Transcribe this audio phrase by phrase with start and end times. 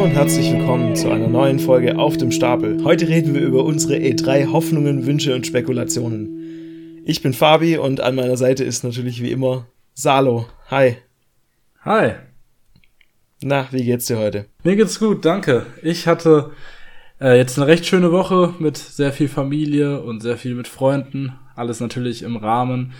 [0.00, 2.82] Hallo und herzlich willkommen zu einer neuen Folge auf dem Stapel.
[2.84, 7.02] Heute reden wir über unsere E3 Hoffnungen, Wünsche und Spekulationen.
[7.04, 10.46] Ich bin Fabi und an meiner Seite ist natürlich wie immer Salo.
[10.70, 10.96] Hi.
[11.84, 12.12] Hi.
[13.42, 14.46] Na, wie geht's dir heute?
[14.64, 15.66] Mir geht's gut, danke.
[15.82, 16.52] Ich hatte
[17.20, 21.38] äh, jetzt eine recht schöne Woche mit sehr viel Familie und sehr viel mit Freunden.
[21.56, 22.94] Alles natürlich im Rahmen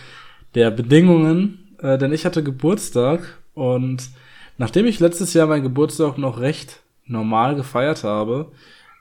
[0.55, 4.11] der Bedingungen, äh, denn ich hatte Geburtstag und
[4.59, 8.53] nachdem ich letztes Jahr meinen Geburtstag noch recht normal gefeiert habe,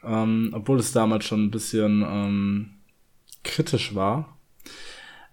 [0.04, 2.70] ähm, obwohl es damals schon ein bisschen ähm,
[3.44, 4.38] kritisch war,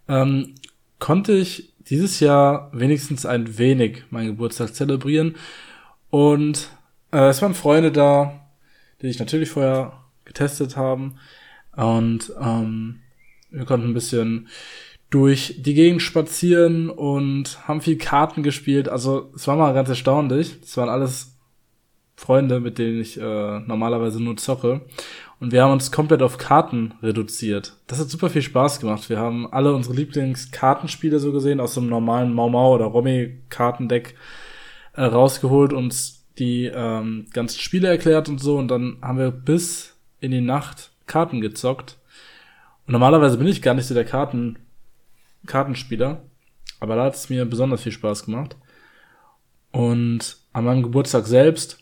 [0.09, 0.55] ähm,
[0.99, 5.37] konnte ich dieses Jahr wenigstens ein wenig meinen Geburtstag zelebrieren.
[6.11, 6.71] Und
[7.12, 8.49] äh, es waren Freunde da,
[9.02, 11.16] die ich natürlich vorher getestet haben.
[11.77, 13.01] Und ähm,
[13.51, 14.49] wir konnten ein bisschen
[15.11, 18.88] durch die Gegend spazieren und haben viel Karten gespielt.
[18.88, 20.57] Also es war mal ganz erstaunlich.
[20.63, 21.35] Es waren alles
[22.16, 24.80] Freunde, mit denen ich äh, normalerweise nur zocke.
[25.38, 27.74] Und wir haben uns komplett auf Karten reduziert.
[27.86, 29.10] Das hat super viel Spaß gemacht.
[29.10, 34.14] Wir haben alle unsere Lieblingskartenspiele so gesehen, aus einem normalen Mau Mau oder Romy-Kartendeck
[34.94, 38.56] äh, rausgeholt, uns die ähm, ganzen Spiele erklärt und so.
[38.56, 41.98] Und dann haben wir bis in die Nacht Karten gezockt.
[42.87, 44.59] Und normalerweise bin ich gar nicht so der Karten
[45.44, 46.22] Kartenspieler.
[46.80, 48.56] Aber da hat es mir besonders viel Spaß gemacht.
[49.70, 51.78] Und an meinem Geburtstag selbst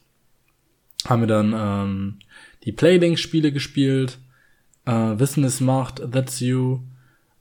[1.06, 2.18] haben wir dann ähm,
[2.64, 4.18] die Playlink-Spiele gespielt.
[4.86, 6.80] Äh, Wissen ist Macht, That's You.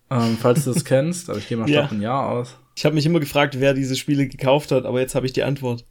[0.09, 1.97] Ähm, falls du das kennst, aber ich gehe mal stark ja.
[1.97, 2.57] ein Jahr aus.
[2.75, 5.43] Ich habe mich immer gefragt, wer diese Spiele gekauft hat, aber jetzt habe ich die
[5.43, 5.85] Antwort.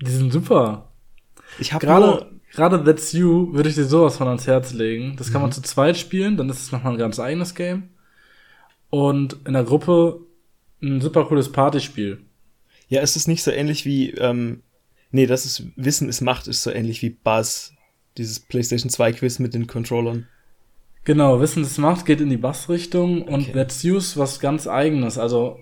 [0.00, 0.90] Die sind super.
[1.58, 5.16] Ich habe gerade gerade That's You würde ich dir sowas von ans Herz legen.
[5.16, 5.46] Das kann mhm.
[5.46, 7.90] man zu zweit spielen, dann ist es nochmal ein ganz eigenes Game.
[8.90, 10.20] Und in der Gruppe
[10.82, 12.20] ein super cooles Partyspiel.
[12.88, 14.62] Ja, ist es nicht so ähnlich wie, ähm,
[15.12, 17.72] nee, das ist Wissen ist Macht, ist so ähnlich wie Buzz,
[18.18, 20.26] dieses PlayStation 2 Quiz mit den Controllern.
[21.04, 23.32] Genau, Wissen ist Macht geht in die Bass-Richtung okay.
[23.32, 25.18] und Let's Use was ganz eigenes.
[25.18, 25.58] Also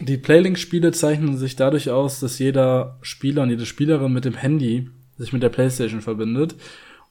[0.00, 4.88] die Playlink-Spiele zeichnen sich dadurch aus, dass jeder Spieler und jede Spielerin mit dem Handy
[5.18, 6.54] sich mit der PlayStation verbindet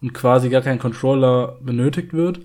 [0.02, 2.40] und quasi gar kein Controller benötigt wird.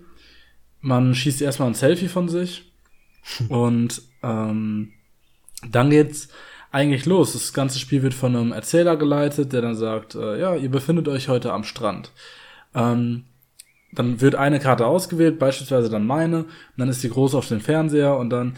[0.80, 2.72] Man schießt erstmal ein Selfie von sich
[3.48, 4.92] und ähm,
[5.70, 6.28] dann geht's
[6.76, 7.32] eigentlich los.
[7.32, 11.08] Das ganze Spiel wird von einem Erzähler geleitet, der dann sagt, äh, ja, ihr befindet
[11.08, 12.12] euch heute am Strand.
[12.74, 13.24] Ähm,
[13.92, 17.60] dann wird eine Karte ausgewählt, beispielsweise dann meine, und dann ist die groß auf dem
[17.60, 18.56] Fernseher und dann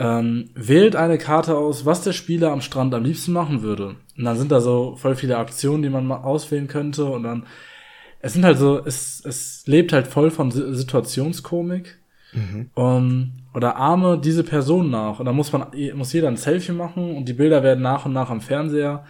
[0.00, 3.94] ähm, wählt eine Karte aus, was der Spieler am Strand am liebsten machen würde.
[4.16, 7.46] Und dann sind da so voll viele Aktionen, die man mal auswählen könnte und dann
[8.20, 11.98] es sind halt so, es, es lebt halt voll von Situationskomik.
[12.32, 12.70] Mhm.
[12.74, 15.18] Um, oder arme diese Person nach.
[15.18, 18.12] Und dann muss man, muss jeder ein Selfie machen und die Bilder werden nach und
[18.12, 19.04] nach am Fernseher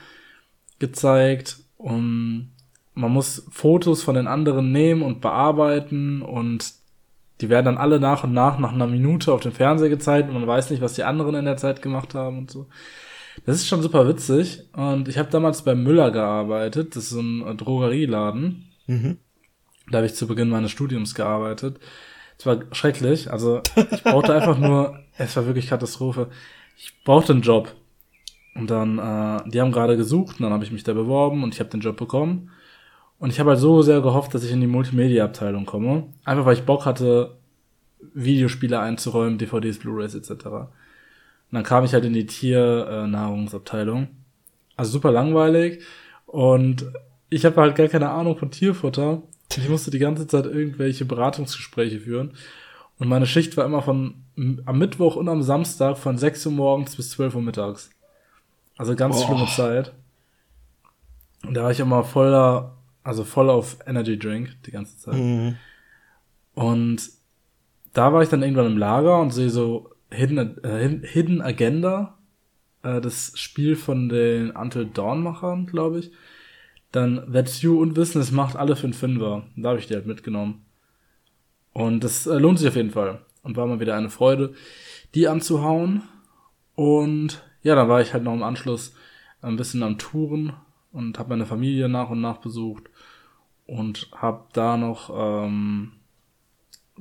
[0.79, 1.59] gezeigt.
[1.77, 2.53] Und
[2.95, 6.73] man muss Fotos von den anderen nehmen und bearbeiten und
[7.41, 10.35] die werden dann alle nach und nach nach einer Minute auf dem Fernseher gezeigt und
[10.35, 12.67] man weiß nicht, was die anderen in der Zeit gemacht haben und so.
[13.45, 14.65] Das ist schon super witzig.
[14.73, 16.97] Und ich habe damals bei Müller gearbeitet.
[16.97, 18.69] Das ist so ein Drogerieladen.
[18.87, 19.19] Mhm.
[19.91, 21.79] Da habe ich zu Beginn meines Studiums gearbeitet.
[22.39, 23.31] Es war schrecklich.
[23.31, 26.29] Also ich brauchte einfach nur, es war wirklich Katastrophe.
[26.77, 27.75] Ich brauchte einen Job.
[28.55, 31.55] Und dann, äh, die haben gerade gesucht und dann habe ich mich da beworben und
[31.55, 32.51] ich habe den Job bekommen.
[33.19, 36.07] Und ich habe halt so sehr gehofft, dass ich in die Multimedia-Abteilung komme.
[36.25, 37.37] Einfach weil ich Bock hatte,
[38.15, 40.47] Videospiele einzuräumen, DVDs, Blu-rays etc.
[40.47, 40.69] Und
[41.51, 44.09] dann kam ich halt in die Tiernahrungsabteilung.
[44.77, 45.83] Also super langweilig.
[46.27, 46.87] Und
[47.31, 49.23] ich habe halt gar keine Ahnung von Tierfutter.
[49.57, 52.33] Ich musste die ganze Zeit irgendwelche Beratungsgespräche führen.
[52.99, 54.25] Und meine Schicht war immer von
[54.67, 57.91] am Mittwoch und am Samstag von 6 Uhr morgens bis 12 Uhr mittags.
[58.77, 59.27] Also ganz oh.
[59.27, 59.93] schlimme Zeit.
[61.45, 62.79] Und da war ich immer voller
[63.09, 65.15] also voll auf Energy Drink die ganze Zeit.
[65.15, 65.57] Mhm.
[66.53, 67.11] Und
[67.95, 72.19] da war ich dann irgendwann im Lager und sehe so Hidden, äh, Hidden Agenda,
[72.83, 76.11] äh, das Spiel von den Until Dawn Machern, glaube ich.
[76.93, 79.45] Dann That's You und Wissen, es macht alle für einen Fünfer.
[79.57, 80.65] Da habe ich die halt mitgenommen.
[81.73, 83.21] Und das äh, lohnt sich auf jeden Fall.
[83.43, 84.55] Und war mal wieder eine Freude,
[85.15, 86.03] die anzuhauen.
[86.75, 88.95] Und ja, dann war ich halt noch im Anschluss
[89.43, 90.53] ein bisschen am Touren
[90.93, 92.85] und habe meine Familie nach und nach besucht
[93.67, 95.93] und habe da noch ähm,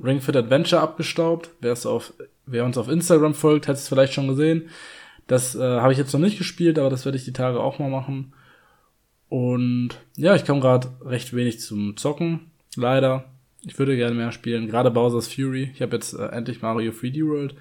[0.02, 1.50] Ring Fit Adventure abgestaubt.
[1.60, 2.12] Wer es auf,
[2.46, 4.68] wer uns auf Instagram folgt, hat es vielleicht schon gesehen.
[5.26, 7.78] Das äh, habe ich jetzt noch nicht gespielt, aber das werde ich die Tage auch
[7.78, 8.32] mal machen.
[9.28, 13.24] Und ja, ich komme gerade recht wenig zum Zocken, leider.
[13.66, 15.70] Ich würde gerne mehr spielen, gerade Bowser's Fury.
[15.74, 17.54] Ich habe jetzt äh, endlich Mario 3D World.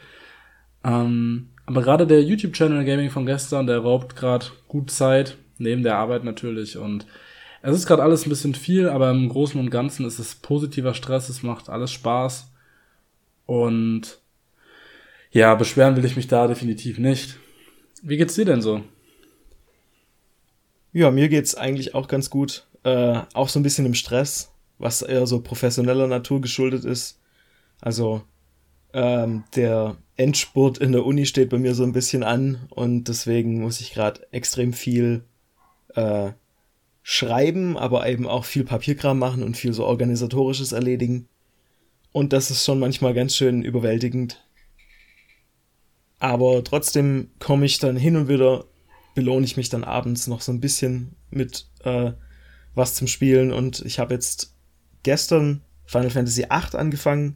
[0.84, 5.98] Ähm, aber gerade der YouTube-Channel Gaming von gestern, der raubt gerade gut Zeit, neben der
[5.98, 6.78] Arbeit natürlich.
[6.78, 7.06] Und
[7.62, 10.94] es ist gerade alles ein bisschen viel, aber im Großen und Ganzen ist es positiver
[10.94, 12.50] Stress, es macht alles Spaß.
[13.46, 14.20] Und
[15.32, 17.36] ja, beschweren will ich mich da definitiv nicht.
[18.02, 18.84] Wie geht's dir denn so?
[20.98, 22.66] Ja, mir geht's eigentlich auch ganz gut.
[22.82, 27.20] Äh, auch so ein bisschen im Stress, was eher so professioneller Natur geschuldet ist.
[27.80, 28.24] Also
[28.94, 33.62] ähm, der Endspurt in der Uni steht bei mir so ein bisschen an und deswegen
[33.62, 35.24] muss ich gerade extrem viel
[35.94, 36.32] äh,
[37.04, 41.28] schreiben, aber eben auch viel Papierkram machen und viel so organisatorisches erledigen.
[42.12, 44.44] Und das ist schon manchmal ganz schön überwältigend.
[46.18, 48.66] Aber trotzdem komme ich dann hin und wieder,
[49.18, 52.12] belohne ich mich dann abends noch so ein bisschen mit äh,
[52.76, 53.52] was zum Spielen.
[53.52, 54.54] Und ich habe jetzt
[55.02, 57.36] gestern Final Fantasy VIII angefangen,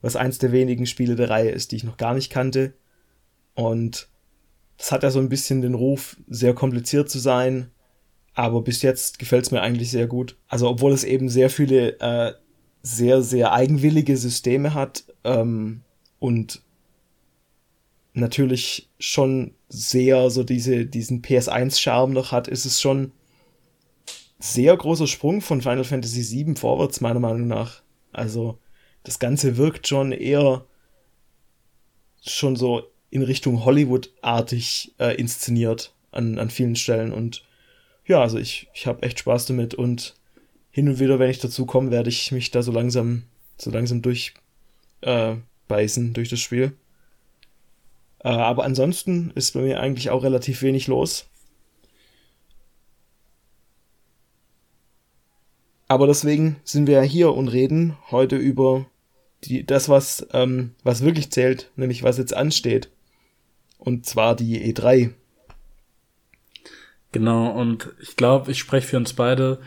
[0.00, 2.72] was eins der wenigen Spiele der Reihe ist, die ich noch gar nicht kannte.
[3.52, 4.08] Und
[4.78, 7.70] das hat ja so ein bisschen den Ruf, sehr kompliziert zu sein.
[8.32, 10.38] Aber bis jetzt gefällt es mir eigentlich sehr gut.
[10.48, 12.32] Also obwohl es eben sehr viele äh,
[12.80, 15.82] sehr, sehr eigenwillige Systeme hat ähm,
[16.18, 16.62] und
[18.14, 23.12] natürlich schon sehr so diese, diesen PS1-Charme noch hat, ist es schon
[24.38, 27.82] sehr großer Sprung von Final Fantasy VII vorwärts, meiner Meinung nach.
[28.12, 28.58] Also,
[29.04, 30.64] das Ganze wirkt schon eher
[32.22, 37.12] schon so in Richtung Hollywood-artig äh, inszeniert an, an vielen Stellen.
[37.12, 37.44] Und
[38.06, 40.16] ja, also ich, ich habe echt Spaß damit und
[40.70, 43.24] hin und wieder, wenn ich dazu komme, werde ich mich da so langsam,
[43.56, 46.76] so langsam durchbeißen äh, durch das Spiel.
[48.22, 51.26] Äh, aber ansonsten ist bei mir eigentlich auch relativ wenig los.
[55.88, 58.86] Aber deswegen sind wir ja hier und reden heute über
[59.44, 62.90] die, das, was, ähm, was wirklich zählt, nämlich was jetzt ansteht.
[63.78, 65.10] Und zwar die E3.
[67.12, 69.60] Genau, und ich glaube, ich spreche für uns beide,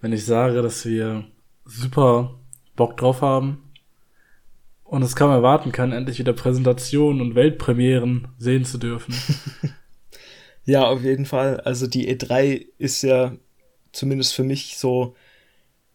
[0.00, 1.24] wenn ich sage, dass wir
[1.64, 2.34] super
[2.74, 3.69] Bock drauf haben
[4.90, 9.14] und es kaum erwarten kann, endlich wieder Präsentationen und Weltpremieren sehen zu dürfen.
[10.64, 11.60] ja, auf jeden Fall.
[11.60, 13.36] Also die E3 ist ja
[13.92, 15.14] zumindest für mich so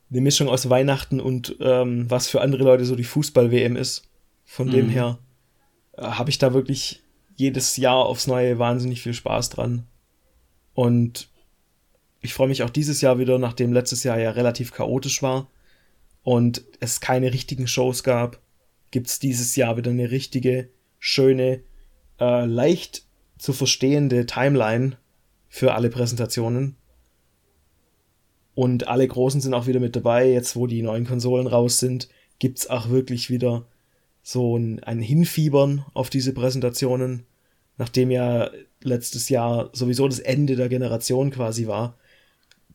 [0.09, 4.07] eine Mischung aus Weihnachten und ähm, was für andere Leute so die Fußball-WM ist.
[4.45, 4.71] Von mhm.
[4.71, 5.19] dem her
[5.97, 7.03] äh, habe ich da wirklich
[7.35, 9.87] jedes Jahr aufs Neue wahnsinnig viel Spaß dran.
[10.73, 11.27] Und
[12.21, 15.49] ich freue mich auch dieses Jahr wieder, nachdem letztes Jahr ja relativ chaotisch war
[16.23, 18.39] und es keine richtigen Shows gab,
[18.91, 21.61] gibt es dieses Jahr wieder eine richtige, schöne,
[22.19, 23.05] äh, leicht
[23.37, 24.97] zu verstehende Timeline
[25.49, 26.75] für alle Präsentationen.
[28.53, 30.31] Und alle Großen sind auch wieder mit dabei.
[30.31, 32.07] Jetzt, wo die neuen Konsolen raus sind,
[32.39, 33.65] gibt es auch wirklich wieder
[34.23, 37.25] so ein, ein Hinfiebern auf diese Präsentationen.
[37.77, 38.49] Nachdem ja
[38.81, 41.97] letztes Jahr sowieso das Ende der Generation quasi war,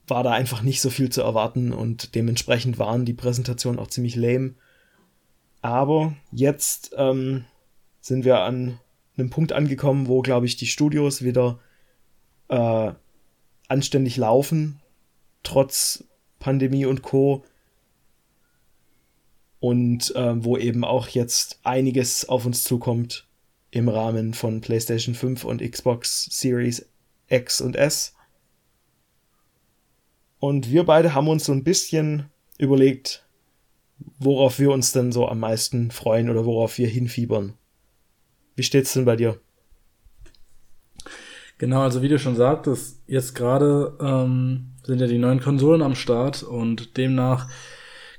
[0.06, 4.16] war da einfach nicht so viel zu erwarten und dementsprechend waren die Präsentationen auch ziemlich
[4.16, 4.54] lame.
[5.62, 7.44] Aber jetzt ähm,
[8.00, 8.78] sind wir an
[9.16, 11.58] einem Punkt angekommen, wo, glaube ich, die Studios wieder
[12.48, 12.92] äh,
[13.68, 14.80] anständig laufen,
[15.42, 16.04] trotz
[16.38, 17.44] Pandemie und Co.
[19.60, 23.26] Und äh, wo eben auch jetzt einiges auf uns zukommt
[23.70, 26.86] im Rahmen von PlayStation 5 und Xbox Series
[27.28, 28.14] X und S.
[30.38, 33.22] Und wir beide haben uns so ein bisschen überlegt,
[34.18, 37.54] worauf wir uns denn so am meisten freuen oder worauf wir hinfiebern.
[38.56, 39.38] Wie steht's denn bei dir?
[41.58, 45.94] Genau, also wie du schon sagtest, jetzt gerade ähm, sind ja die neuen Konsolen am
[45.94, 47.48] Start und demnach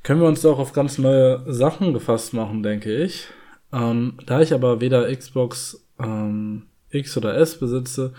[0.03, 3.27] können wir uns auch auf ganz neue Sachen gefasst machen, denke ich.
[3.73, 8.13] Ähm, da ich aber weder Xbox ähm, X oder S besitze,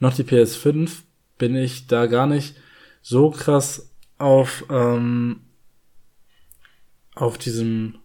[0.00, 1.02] noch die PS5,
[1.38, 2.56] bin ich da gar nicht
[3.02, 5.40] so krass auf, ähm,
[7.20, 7.96] auf diesem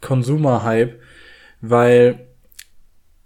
[0.00, 1.00] Consumer-Hype,
[1.60, 2.28] weil,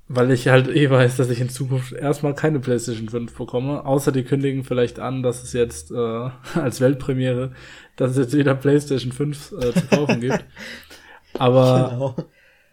[0.09, 4.13] weil ich halt eh weiß, dass ich in Zukunft erstmal keine PlayStation 5 bekomme, außer
[4.13, 7.53] die kündigen vielleicht an, dass es jetzt äh, als Weltpremiere,
[7.97, 10.45] dass es jetzt wieder PlayStation 5 äh, zu kaufen gibt.
[11.39, 12.17] Aber genau.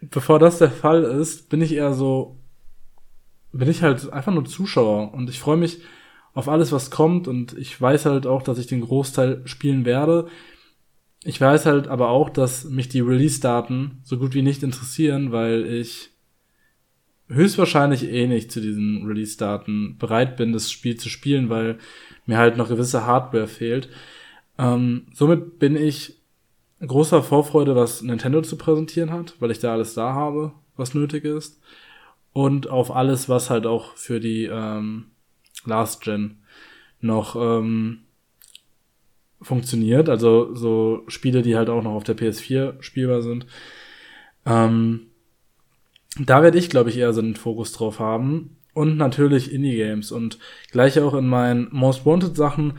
[0.00, 2.36] bevor das der Fall ist, bin ich eher so,
[3.52, 5.80] bin ich halt einfach nur Zuschauer und ich freue mich,
[6.34, 10.28] auf alles, was kommt und ich weiß halt auch, dass ich den Großteil spielen werde.
[11.24, 15.66] Ich weiß halt aber auch, dass mich die Release-Daten so gut wie nicht interessieren, weil
[15.66, 16.10] ich
[17.28, 21.78] höchstwahrscheinlich eh nicht zu diesen Release-Daten bereit bin, das Spiel zu spielen, weil
[22.26, 23.88] mir halt noch gewisse Hardware fehlt.
[24.58, 26.20] Ähm, somit bin ich
[26.86, 31.24] großer Vorfreude, was Nintendo zu präsentieren hat, weil ich da alles da habe, was nötig
[31.24, 31.60] ist.
[32.32, 35.06] Und auf alles, was halt auch für die ähm,
[35.64, 36.38] Last Gen
[37.00, 38.01] noch ähm,
[39.42, 40.08] funktioniert.
[40.08, 43.46] Also so Spiele, die halt auch noch auf der PS4 spielbar sind.
[44.46, 45.08] Ähm,
[46.18, 48.56] da werde ich, glaube ich, eher so einen Fokus drauf haben.
[48.74, 50.12] Und natürlich Indie-Games.
[50.12, 50.38] Und
[50.70, 52.78] gleich auch in meinen Most Wanted-Sachen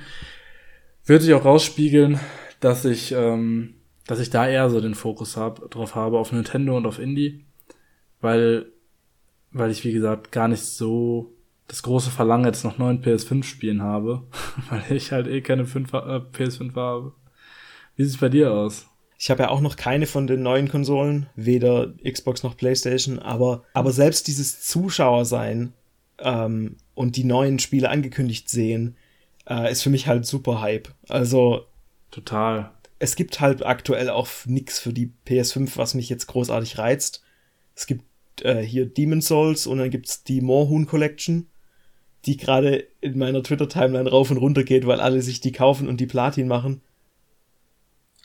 [1.06, 2.20] wird sich auch rausspiegeln,
[2.60, 3.76] dass ich, ähm,
[4.08, 7.46] dass ich da eher so den Fokus hab, drauf habe, auf Nintendo und auf Indie.
[8.22, 8.72] Weil,
[9.52, 11.34] weil ich, wie gesagt, gar nicht so
[11.68, 14.24] das große Verlangen jetzt noch neuen PS5-Spielen habe,
[14.70, 17.14] weil ich halt eh keine 5, äh, PS5 habe.
[17.96, 18.88] Wie sieht's bei dir aus?
[19.18, 23.64] Ich habe ja auch noch keine von den neuen Konsolen, weder Xbox noch PlayStation, aber,
[23.74, 25.74] aber selbst dieses Zuschauersein
[26.20, 28.98] ähm, und die neuen Spiele angekündigt sehen,
[29.48, 30.90] äh, ist für mich halt super Hype.
[31.08, 31.66] Also.
[32.12, 32.72] Total.
[33.00, 37.24] Es gibt halt aktuell auch nix für die PS5, was mich jetzt großartig reizt.
[37.76, 38.04] Es gibt
[38.42, 41.48] äh, hier Demon Souls und dann gibt's die Moorhuhn Collection
[42.26, 46.00] die gerade in meiner Twitter-Timeline rauf und runter geht, weil alle sich die kaufen und
[46.00, 46.82] die Platin machen.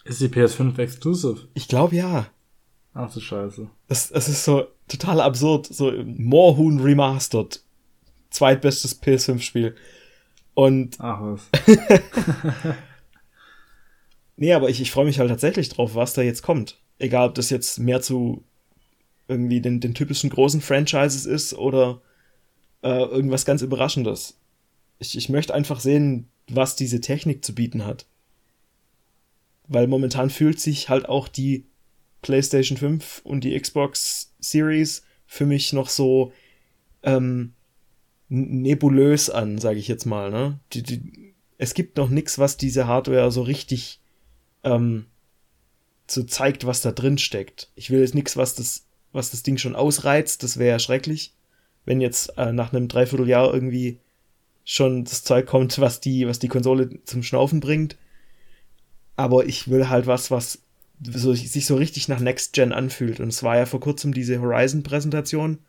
[0.04, 1.48] Ist die PS5 exclusive?
[1.54, 2.28] Ich glaube ja.
[2.94, 3.68] Ach so scheiße.
[3.88, 5.66] Das, das ist so total absurd.
[5.66, 7.62] So Moorhuhn Remastered.
[8.30, 9.74] Zweitbestes PS5-Spiel.
[10.54, 10.96] Und.
[10.98, 11.48] Ach was.
[14.36, 16.78] nee, aber ich, ich freue mich halt tatsächlich drauf, was da jetzt kommt.
[16.98, 18.44] Egal, ob das jetzt mehr zu
[19.28, 22.00] irgendwie den, den typischen großen Franchises ist oder
[22.82, 24.38] äh, irgendwas ganz Überraschendes.
[24.98, 28.06] Ich, ich möchte einfach sehen, was diese Technik zu bieten hat.
[29.66, 31.66] Weil momentan fühlt sich halt auch die
[32.22, 36.32] PlayStation 5 und die Xbox Series für mich noch so
[37.02, 37.52] ähm,
[38.28, 40.30] nebulös an, sage ich jetzt mal.
[40.30, 40.58] Ne?
[40.72, 44.00] Die, die, es gibt noch nichts, was diese Hardware so richtig
[44.64, 45.06] ähm,
[46.06, 47.70] so zeigt, was da drin steckt.
[47.74, 51.34] Ich will jetzt nichts, was das, was das Ding schon ausreizt, das wäre ja schrecklich
[51.88, 53.98] wenn jetzt äh, nach einem Dreivierteljahr irgendwie
[54.62, 57.96] schon das Zeug kommt, was die, was die Konsole zum Schnaufen bringt.
[59.16, 60.60] Aber ich will halt was, was
[61.02, 63.20] so, sich so richtig nach Next Gen anfühlt.
[63.20, 65.60] Und es war ja vor kurzem diese Horizon-Präsentation.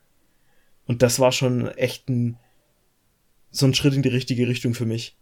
[0.87, 2.37] Und das war schon echt ein,
[3.49, 5.15] so ein Schritt in die richtige Richtung für mich.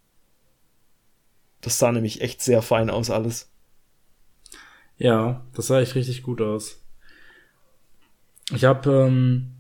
[1.62, 3.52] Das sah nämlich echt sehr fein aus alles.
[4.98, 6.82] Ja, das sah echt richtig gut aus.
[8.52, 9.57] Ich habe ähm,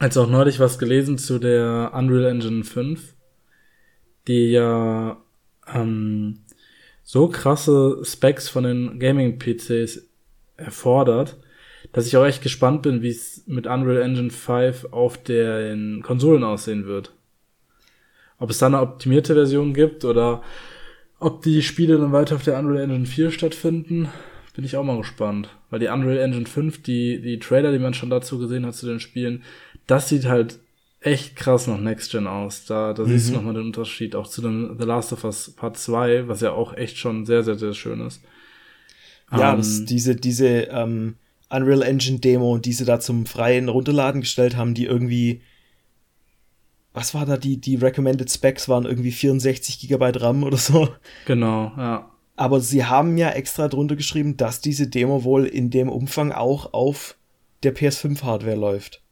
[0.00, 3.14] als auch neulich was gelesen zu der Unreal Engine 5,
[4.26, 5.22] die ja
[5.72, 6.40] ähm,
[7.02, 10.08] so krasse Specs von den Gaming-PCs
[10.56, 11.36] erfordert,
[11.92, 16.44] dass ich auch echt gespannt bin, wie es mit Unreal Engine 5 auf den Konsolen
[16.44, 17.12] aussehen wird.
[18.38, 20.42] Ob es da eine optimierte Version gibt oder
[21.18, 24.08] ob die Spiele dann weiter auf der Unreal Engine 4 stattfinden,
[24.54, 25.50] bin ich auch mal gespannt.
[25.68, 28.86] Weil die Unreal Engine 5, die, die Trailer, die man schon dazu gesehen hat zu
[28.86, 29.42] den Spielen,
[29.90, 30.58] das sieht halt
[31.00, 32.64] echt krass nach Next Gen aus.
[32.66, 33.08] Da, da mhm.
[33.08, 33.36] siehst du mhm.
[33.36, 36.74] nochmal den Unterschied auch zu dem The Last of Us Part 2, was ja auch
[36.74, 38.22] echt schon sehr, sehr, sehr schön ist.
[39.32, 41.16] Ja, ähm, das, diese, diese ähm,
[41.48, 45.40] Unreal Engine Demo, die sie da zum freien Runterladen gestellt haben, die irgendwie
[46.92, 50.88] was war da, die, die Recommended Specs waren irgendwie 64 Gigabyte RAM oder so.
[51.26, 52.10] Genau, ja.
[52.36, 56.72] Aber sie haben ja extra drunter geschrieben, dass diese Demo wohl in dem Umfang auch
[56.72, 57.16] auf
[57.62, 59.02] der PS5-Hardware läuft.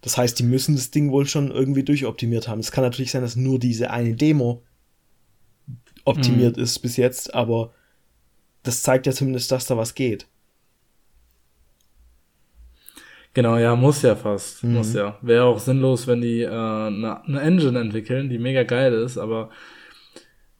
[0.00, 2.60] Das heißt, die müssen das Ding wohl schon irgendwie durchoptimiert haben.
[2.60, 4.62] Es kann natürlich sein, dass nur diese eine Demo
[6.04, 6.62] optimiert mhm.
[6.62, 7.72] ist bis jetzt, aber
[8.62, 10.26] das zeigt ja zumindest, dass da was geht.
[13.36, 14.64] Genau, ja, muss ja fast.
[14.64, 14.74] Mhm.
[14.74, 15.18] Muss ja.
[15.20, 19.50] Wäre auch sinnlos, wenn die eine äh, ne Engine entwickeln, die mega geil ist, aber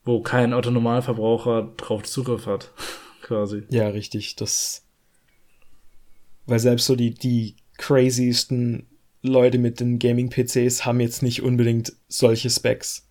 [0.05, 2.73] wo kein Autonomalverbraucher drauf Zugriff hat,
[3.23, 3.62] quasi.
[3.71, 4.37] Ja, richtig.
[4.37, 4.87] Das.
[6.45, 8.87] Weil selbst so die, die craziesten
[9.26, 13.09] Leute mit den Gaming-PCs haben jetzt nicht unbedingt solche Specs.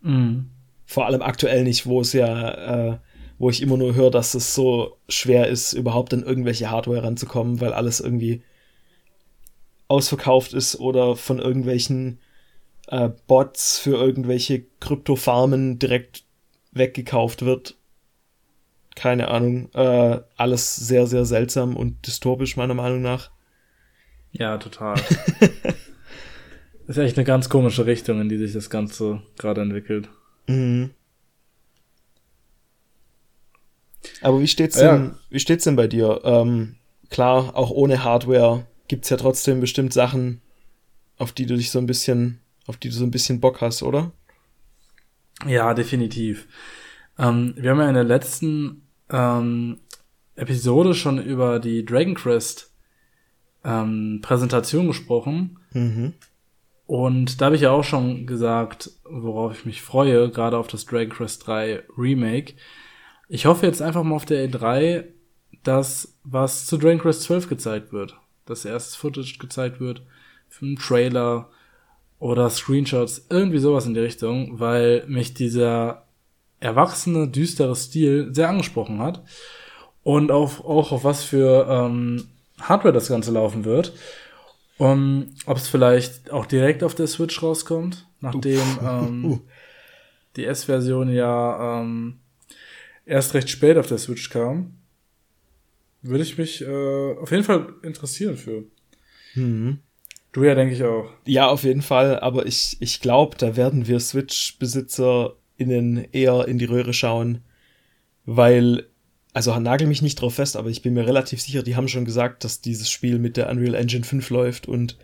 [0.00, 0.50] Mhm.
[0.86, 2.98] Vor allem aktuell nicht, wo es ja, äh,
[3.38, 7.60] wo ich immer nur höre, dass es so schwer ist, überhaupt an irgendwelche Hardware ranzukommen,
[7.60, 8.42] weil alles irgendwie
[9.88, 12.18] ausverkauft ist oder von irgendwelchen
[12.88, 16.24] äh, Bots für irgendwelche Kryptofarmen direkt
[16.72, 17.76] weggekauft wird.
[18.94, 19.70] Keine Ahnung.
[19.74, 23.30] Äh, alles sehr, sehr seltsam und dystopisch, meiner Meinung nach.
[24.34, 25.00] Ja, total.
[26.86, 30.08] ist echt eine ganz komische Richtung, in die sich das Ganze gerade entwickelt.
[30.48, 30.90] Mhm.
[34.20, 35.18] Aber wie steht's denn, ja.
[35.30, 36.20] wie steht's denn bei dir?
[36.24, 36.76] Ähm,
[37.10, 40.42] klar, auch ohne Hardware gibt's ja trotzdem bestimmt Sachen,
[41.16, 43.82] auf die du dich so ein bisschen, auf die du so ein bisschen Bock hast,
[43.82, 44.12] oder?
[45.46, 46.48] Ja, definitiv.
[47.18, 49.78] Ähm, wir haben ja in der letzten ähm,
[50.36, 52.73] Episode schon über die Dragon Quest
[53.64, 55.58] ähm, Präsentation gesprochen.
[55.72, 56.12] Mhm.
[56.86, 60.84] Und da habe ich ja auch schon gesagt, worauf ich mich freue, gerade auf das
[60.84, 62.54] Dragon Quest 3 Remake.
[63.28, 65.04] Ich hoffe jetzt einfach mal auf der E3,
[65.62, 68.16] dass was zu Dragon Quest 12 gezeigt wird.
[68.44, 70.02] Dass erstes Footage gezeigt wird,
[70.48, 71.48] für einen Trailer
[72.18, 76.06] oder Screenshots, irgendwie sowas in die Richtung, weil mich dieser
[76.60, 79.22] erwachsene, düstere Stil sehr angesprochen hat.
[80.02, 82.28] Und auch, auch auf was für ähm,
[82.60, 83.92] Hardware das Ganze laufen wird.
[84.76, 89.40] Um, ob es vielleicht auch direkt auf der Switch rauskommt, nachdem ähm,
[90.36, 92.18] die S-Version ja ähm,
[93.06, 94.74] erst recht spät auf der Switch kam.
[96.02, 98.64] Würde ich mich äh, auf jeden Fall interessieren für.
[99.34, 99.78] Mhm.
[100.32, 101.08] Du ja, denke ich auch.
[101.24, 106.64] Ja, auf jeden Fall, aber ich, ich glaube, da werden wir Switch-BesitzerInnen eher in die
[106.64, 107.44] Röhre schauen,
[108.26, 108.88] weil
[109.34, 112.04] also nagel mich nicht drauf fest, aber ich bin mir relativ sicher, die haben schon
[112.04, 114.96] gesagt, dass dieses Spiel mit der Unreal Engine 5 läuft und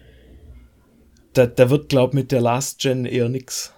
[1.32, 3.74] da, da wird, glaub, mit der Last Gen eher nix.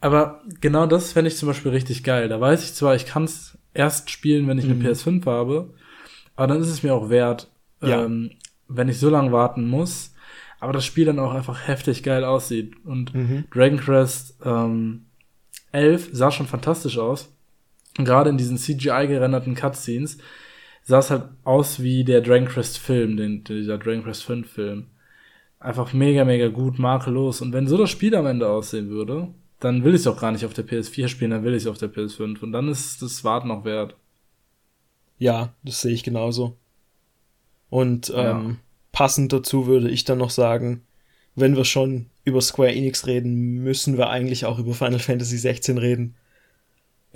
[0.00, 2.28] Aber genau das fände ich zum Beispiel richtig geil.
[2.28, 4.80] Da weiß ich zwar, ich kann es erst spielen, wenn ich mhm.
[4.80, 5.74] eine PS5 habe,
[6.34, 7.50] aber dann ist es mir auch wert,
[7.82, 8.04] ja.
[8.04, 8.30] ähm,
[8.68, 10.14] wenn ich so lange warten muss,
[10.60, 12.74] aber das Spiel dann auch einfach heftig geil aussieht.
[12.84, 13.44] Und mhm.
[13.50, 15.06] Dragon Quest ähm,
[15.72, 17.34] 11 sah schon fantastisch aus
[18.04, 20.18] gerade in diesen CGI gerenderten Cutscenes
[20.84, 24.86] sah es halt aus wie der Dragon Quest Film, den, dieser Dragon Quest 5 Film.
[25.60, 27.40] Einfach mega, mega gut, makellos.
[27.40, 29.28] Und wenn so das Spiel am Ende aussehen würde,
[29.60, 31.66] dann will ich es auch gar nicht auf der PS4 spielen, dann will ich es
[31.66, 32.40] auf der PS5.
[32.42, 33.96] Und dann ist das Warten auch wert.
[35.18, 36.56] Ja, das sehe ich genauso.
[37.70, 38.56] Und ähm, ja.
[38.92, 40.82] passend dazu würde ich dann noch sagen,
[41.34, 45.78] wenn wir schon über Square Enix reden, müssen wir eigentlich auch über Final Fantasy 16
[45.78, 46.14] reden.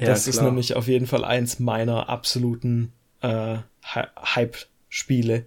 [0.02, 0.34] Ja, das klar.
[0.34, 5.46] ist nämlich auf jeden Fall eins meiner absoluten äh, Hype-Spiele.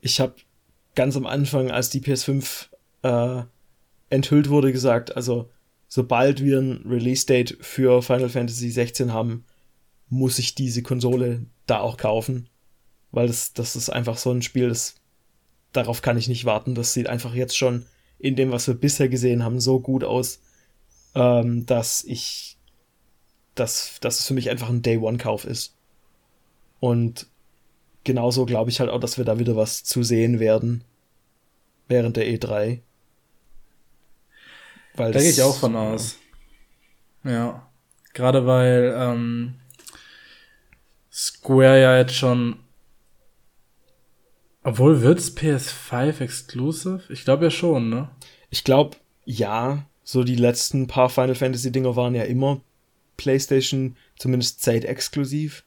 [0.00, 0.34] Ich habe
[0.94, 2.68] ganz am Anfang, als die PS5
[3.02, 3.42] äh,
[4.10, 5.50] enthüllt wurde, gesagt, also
[5.88, 9.44] sobald wir ein Release-Date für Final Fantasy 16 haben,
[10.08, 12.48] muss ich diese Konsole da auch kaufen.
[13.12, 14.96] Weil das, das ist einfach so ein Spiel, das
[15.72, 16.74] darauf kann ich nicht warten.
[16.74, 17.86] Das sieht einfach jetzt schon
[18.18, 20.40] in dem, was wir bisher gesehen haben, so gut aus,
[21.14, 22.58] ähm, dass ich
[23.60, 25.74] dass, dass es für mich einfach ein Day-One-Kauf ist.
[26.80, 27.26] Und
[28.04, 30.82] genauso glaube ich halt auch, dass wir da wieder was zu sehen werden
[31.88, 32.80] während der E3.
[34.94, 36.16] Weil da gehe ich auch von aus.
[37.22, 37.68] Ja.
[38.14, 39.54] Gerade weil ähm,
[41.12, 42.56] Square ja jetzt schon.
[44.62, 47.02] Obwohl wird's PS5 exclusive?
[47.08, 48.10] Ich glaube ja schon, ne?
[48.50, 49.86] Ich glaube, ja.
[50.02, 52.60] So die letzten paar Final Fantasy Dinger waren ja immer
[53.20, 55.64] PlayStation zumindest zeitexklusiv.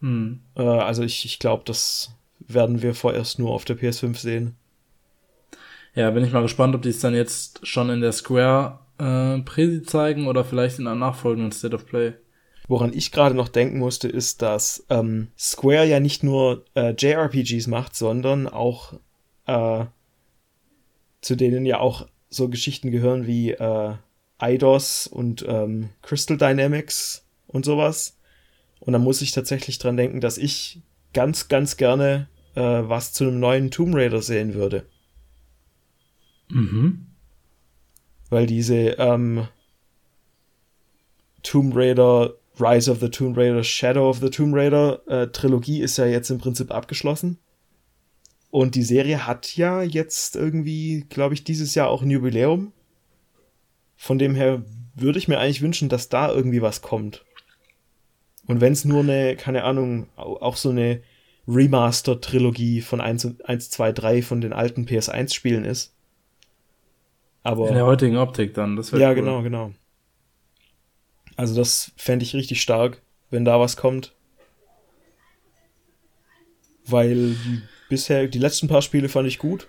[0.00, 0.40] Hm.
[0.54, 4.56] Äh, also ich, ich glaube, das werden wir vorerst nur auf der PS5 sehen.
[5.94, 9.38] Ja, bin ich mal gespannt, ob die es dann jetzt schon in der Square äh,
[9.40, 12.12] Presi zeigen oder vielleicht in einem nachfolgenden State of Play.
[12.68, 17.68] Woran ich gerade noch denken musste, ist, dass ähm, Square ja nicht nur äh, JRPGs
[17.68, 18.92] macht, sondern auch
[19.46, 19.86] äh,
[21.22, 23.94] zu denen ja auch so Geschichten gehören wie äh,
[24.40, 28.16] IDOS und ähm, Crystal Dynamics und sowas.
[28.80, 30.80] Und da muss ich tatsächlich dran denken, dass ich
[31.12, 34.86] ganz, ganz gerne äh, was zu einem neuen Tomb Raider sehen würde.
[36.48, 37.06] Mhm.
[38.28, 39.48] Weil diese ähm,
[41.42, 45.96] Tomb Raider, Rise of the Tomb Raider, Shadow of the Tomb Raider äh, Trilogie ist
[45.96, 47.38] ja jetzt im Prinzip abgeschlossen.
[48.50, 52.72] Und die Serie hat ja jetzt irgendwie, glaube ich, dieses Jahr auch ein Jubiläum.
[53.96, 54.62] Von dem her
[54.94, 57.24] würde ich mir eigentlich wünschen, dass da irgendwie was kommt.
[58.46, 61.02] Und wenn es nur eine, keine Ahnung, auch so eine
[61.48, 65.94] Remaster-Trilogie von 1, 1, 2, 3 von den alten PS1-Spielen ist.
[67.42, 67.68] Aber.
[67.68, 69.16] In der heutigen Optik dann, das wäre Ja, cool.
[69.16, 69.72] genau, genau.
[71.36, 74.14] Also das fände ich richtig stark, wenn da was kommt.
[76.86, 79.68] Weil die bisher, die letzten paar Spiele fand ich gut.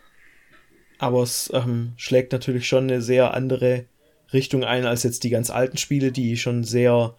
[1.00, 3.86] Aber es ähm, schlägt natürlich schon eine sehr andere
[4.34, 7.16] Richtung ein als jetzt die ganz alten Spiele, die schon sehr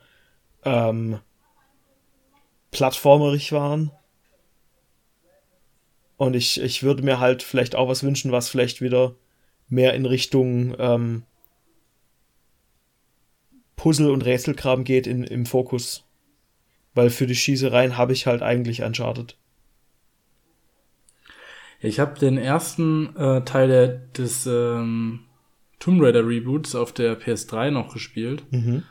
[0.65, 1.19] ähm,
[2.71, 3.91] plattformerig waren.
[6.17, 9.15] Und ich, ich würde mir halt vielleicht auch was wünschen, was vielleicht wieder
[9.69, 11.23] mehr in Richtung ähm,
[13.77, 16.05] Puzzle und Rätselkram geht in, im Fokus.
[16.95, 19.37] Weil für die Schießereien habe ich halt eigentlich Uncharted.
[21.81, 25.21] Ich habe den ersten äh, Teil der, des ähm,
[25.79, 28.43] Tomb Raider Reboots auf der PS3 noch gespielt.
[28.51, 28.83] Mhm.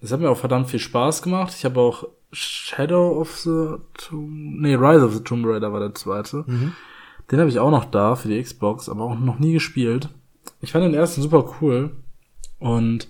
[0.00, 1.54] Das hat mir auch verdammt viel Spaß gemacht.
[1.56, 5.94] Ich habe auch Shadow of the Tomb, nee, Rise of the Tomb Raider war der
[5.94, 6.44] zweite.
[6.46, 6.72] Mhm.
[7.30, 10.08] Den habe ich auch noch da für die Xbox, aber auch noch nie gespielt.
[10.60, 11.90] Ich fand den ersten super cool
[12.58, 13.08] und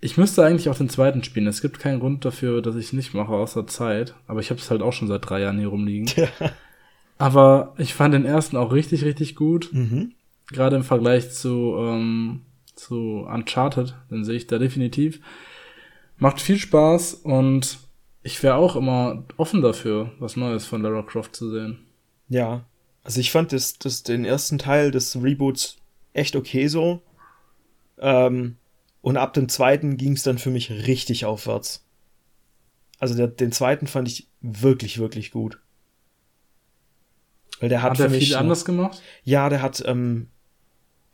[0.00, 1.46] ich müsste eigentlich auch den zweiten spielen.
[1.46, 4.14] Es gibt keinen Grund dafür, dass ich es nicht mache, außer Zeit.
[4.26, 6.10] Aber ich habe es halt auch schon seit drei Jahren hier rumliegen.
[7.18, 9.68] Aber ich fand den ersten auch richtig, richtig gut.
[9.72, 10.12] Mhm.
[10.52, 12.42] Gerade im Vergleich zu, ähm,
[12.74, 15.20] zu Uncharted, den sehe ich da definitiv.
[16.18, 17.78] Macht viel Spaß und
[18.22, 21.78] ich wäre auch immer offen dafür, was Neues von Lara Croft zu sehen.
[22.28, 22.64] Ja,
[23.02, 25.78] also ich fand das, das, den ersten Teil des Reboots
[26.12, 27.02] echt okay so.
[27.98, 28.56] Ähm,
[29.02, 31.84] und ab dem zweiten ging es dann für mich richtig aufwärts.
[32.98, 35.58] Also der, den zweiten fand ich wirklich, wirklich gut.
[37.60, 39.00] Weil der hat, hat der viel anders gemacht?
[39.24, 40.28] Ja, der hat, ähm,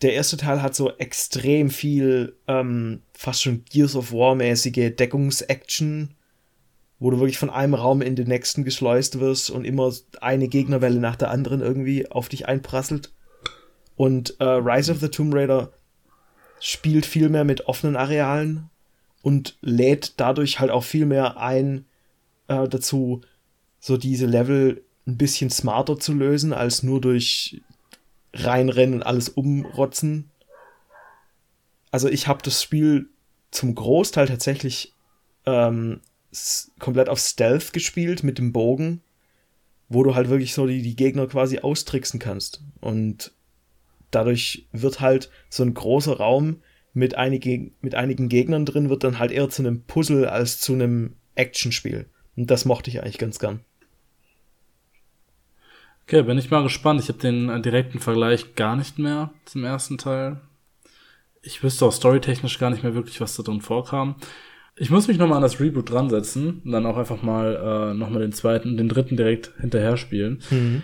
[0.02, 6.14] der erste Teil hat so extrem viel, ähm, fast schon Gears of War-mäßige Deckungsaction,
[6.98, 11.00] wo du wirklich von einem Raum in den nächsten geschleust wirst und immer eine Gegnerwelle
[11.00, 13.12] nach der anderen irgendwie auf dich einprasselt.
[13.96, 15.72] Und äh, Rise of the Tomb Raider
[16.61, 18.68] spielt viel mehr mit offenen Arealen
[19.22, 21.87] und lädt dadurch halt auch viel mehr ein
[22.48, 23.22] äh, dazu,
[23.80, 27.61] so diese Level ein bisschen smarter zu lösen, als nur durch
[28.44, 30.31] reinrennen und alles umrotzen.
[31.90, 33.09] Also ich habe das Spiel
[33.51, 34.92] zum Großteil tatsächlich
[35.46, 36.01] ähm,
[36.79, 39.01] komplett auf Stealth gespielt mit dem Bogen,
[39.88, 42.62] wo du halt wirklich so die, die Gegner quasi austricksen kannst.
[42.81, 43.33] Und
[44.11, 49.18] dadurch wird halt so ein großer Raum mit, einige, mit einigen Gegnern drin, wird dann
[49.18, 52.07] halt eher zu einem Puzzle als zu einem Actionspiel.
[52.37, 53.61] Und das mochte ich eigentlich ganz gern.
[56.09, 57.01] Okay, bin ich mal gespannt.
[57.01, 60.40] Ich habe den äh, direkten Vergleich gar nicht mehr zum ersten Teil.
[61.42, 64.14] Ich wüsste auch storytechnisch gar nicht mehr wirklich, was da drin vorkam.
[64.77, 67.95] Ich muss mich nochmal an das Reboot dran setzen und dann auch einfach mal äh,
[67.95, 70.42] nochmal den zweiten, den dritten direkt hinterher spielen.
[70.51, 70.83] Mhm.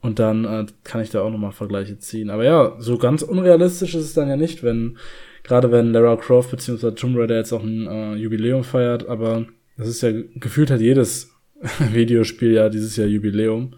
[0.00, 2.28] Und dann äh, kann ich da auch nochmal Vergleiche ziehen.
[2.28, 4.98] Aber ja, so ganz unrealistisch ist es dann ja nicht, wenn,
[5.44, 6.90] gerade wenn Lara Croft bzw.
[6.96, 11.30] Tomb Raider jetzt auch ein äh, Jubiläum feiert, aber das ist ja gefühlt hat jedes
[11.92, 13.76] Videospiel ja dieses Jahr Jubiläum.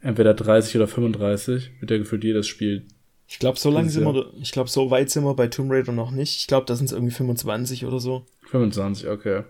[0.00, 2.86] Entweder 30 oder 35, wird ja gefühlt jedes Spiel.
[3.26, 5.92] Ich glaube, so lange sind wir, ich glaube, so weit sind wir bei Tomb Raider
[5.92, 6.36] noch nicht.
[6.36, 8.24] Ich glaube, da sind es irgendwie 25 oder so.
[8.50, 9.42] 25, okay.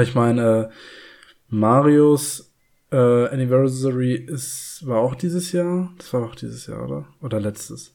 [0.00, 0.74] Ich meine, äh,
[1.48, 2.52] Marios
[2.92, 5.92] äh, Anniversary ist, war auch dieses Jahr?
[5.98, 7.08] Das war auch dieses Jahr, oder?
[7.20, 7.94] Oder letztes?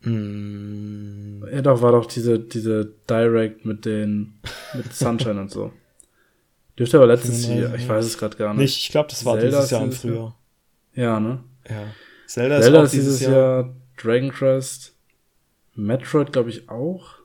[0.00, 1.44] Mm.
[1.50, 4.34] Ja, doch, war doch diese, diese Direct mit den,
[4.74, 5.72] mit Sunshine und so.
[6.78, 8.76] Dürfte aber letztes Jahr, ich weiß es gerade gar nicht.
[8.76, 10.36] Ich glaube, das war Zelda dieses Jahr im Frühjahr.
[10.94, 11.42] Ja, ne?
[11.68, 11.84] Ja.
[12.26, 13.32] Zelda, Zelda ist, ist dieses Jahr.
[13.32, 13.76] Jahr.
[13.96, 14.94] Dragon Quest.
[15.74, 17.22] Metroid, glaube ich, auch.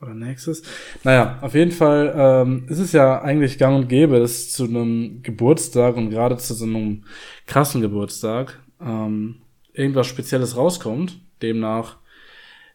[0.00, 0.62] Oder nächstes.
[1.04, 5.22] Naja, auf jeden Fall ähm, ist es ja eigentlich gang und gäbe, dass zu einem
[5.22, 7.04] Geburtstag und gerade zu so einem
[7.46, 9.42] krassen Geburtstag ähm,
[9.74, 11.20] irgendwas Spezielles rauskommt.
[11.42, 11.98] Demnach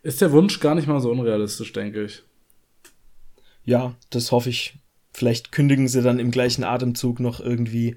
[0.04, 2.22] ist der Wunsch gar nicht mal so unrealistisch, denke ich.
[3.64, 4.78] Ja, das hoffe ich.
[5.12, 7.96] Vielleicht kündigen sie dann im gleichen Atemzug noch irgendwie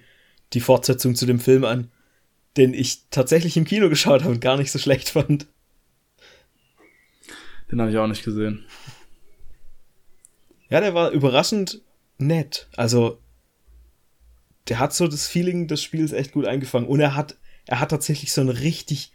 [0.55, 1.91] die Fortsetzung zu dem Film an,
[2.59, 5.47] den ich tatsächlich im Kino geschaut habe und gar nicht so schlecht fand.
[7.71, 8.65] Den habe ich auch nicht gesehen.
[10.71, 11.81] Ja, der war überraschend
[12.19, 12.69] nett.
[12.77, 13.19] Also,
[14.69, 16.89] der hat so das Feeling des Spiels echt gut eingefangen.
[16.89, 19.13] Und er hat, er hat tatsächlich so ein richtig,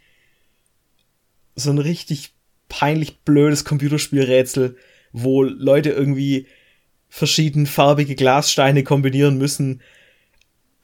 [1.54, 2.34] so ein richtig
[2.68, 4.76] peinlich blödes Computerspielrätsel,
[5.12, 6.46] wo Leute irgendwie
[7.08, 9.80] verschiedenfarbige Glassteine kombinieren müssen.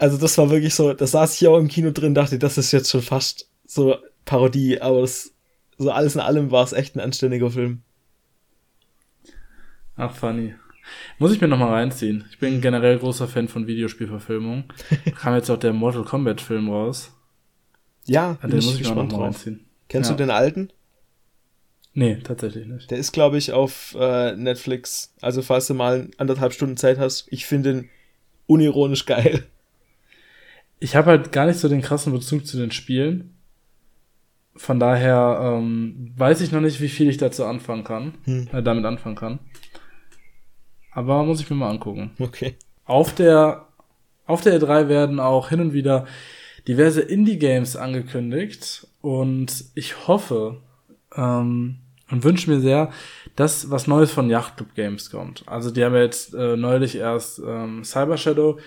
[0.00, 2.72] Also das war wirklich so, da saß ich auch im Kino drin, dachte, das ist
[2.72, 5.34] jetzt schon fast so Parodie, aber das,
[5.76, 7.82] so alles in allem war es echt ein anständiger Film.
[9.96, 10.54] Ach, funny.
[11.18, 12.24] Muss ich mir nochmal reinziehen.
[12.30, 14.64] Ich bin generell großer Fan von Videospielverfilmungen.
[15.16, 17.14] Kam jetzt auch der Mortal Kombat Film raus.
[18.06, 19.66] Ja, den muss ich mir nochmal reinziehen.
[19.88, 20.16] Kennst ja.
[20.16, 20.72] du den alten?
[21.92, 22.90] Nee, tatsächlich nicht.
[22.90, 25.12] Der ist, glaube ich, auf äh, Netflix.
[25.20, 27.90] Also, falls du mal anderthalb Stunden Zeit hast, ich finde ihn
[28.46, 29.44] unironisch geil.
[30.81, 33.37] Ich habe halt gar nicht so den krassen Bezug zu den Spielen.
[34.57, 38.49] Von daher ähm, weiß ich noch nicht, wie viel ich dazu anfangen kann, hm.
[38.53, 39.38] äh, damit anfangen kann.
[40.90, 42.11] Aber muss ich mir mal angucken.
[42.19, 42.57] Okay.
[42.85, 43.69] Auf der,
[44.27, 46.07] auf der E3 werden auch hin und wieder
[46.66, 50.59] diverse Indie-Games angekündigt und ich hoffe
[51.16, 51.79] ähm,
[52.11, 52.90] und wünsche mir sehr,
[53.37, 55.45] dass was Neues von Yacht Club Games kommt.
[55.47, 58.59] Also die haben jetzt äh, neulich erst ähm, Cyber Shadow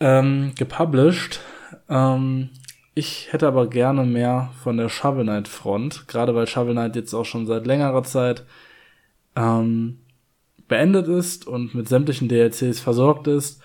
[0.00, 1.40] ähm, gepublished.
[1.88, 2.50] Ähm,
[2.94, 7.14] ich hätte aber gerne mehr von der Shovel Knight Front, gerade weil Shovel Knight jetzt
[7.14, 8.44] auch schon seit längerer Zeit
[9.36, 9.98] ähm,
[10.68, 13.62] beendet ist und mit sämtlichen DLCs versorgt ist,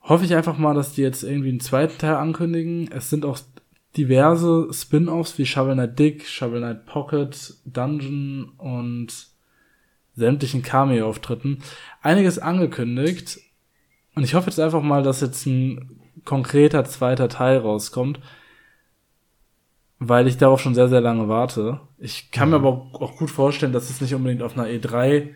[0.00, 2.90] hoffe ich einfach mal, dass die jetzt irgendwie einen zweiten Teil ankündigen.
[2.92, 3.38] Es sind auch
[3.96, 9.08] diverse Spin-offs wie Shovel Knight Dick, Shovel Knight Pocket, Dungeon und
[10.14, 11.62] sämtlichen Cameo-Auftritten.
[12.02, 13.40] Einiges angekündigt.
[14.14, 18.20] Und ich hoffe jetzt einfach mal, dass jetzt ein konkreter zweiter Teil rauskommt,
[19.98, 21.80] weil ich darauf schon sehr, sehr lange warte.
[21.98, 22.52] Ich kann mhm.
[22.52, 25.30] mir aber auch gut vorstellen, dass es nicht unbedingt auf einer E3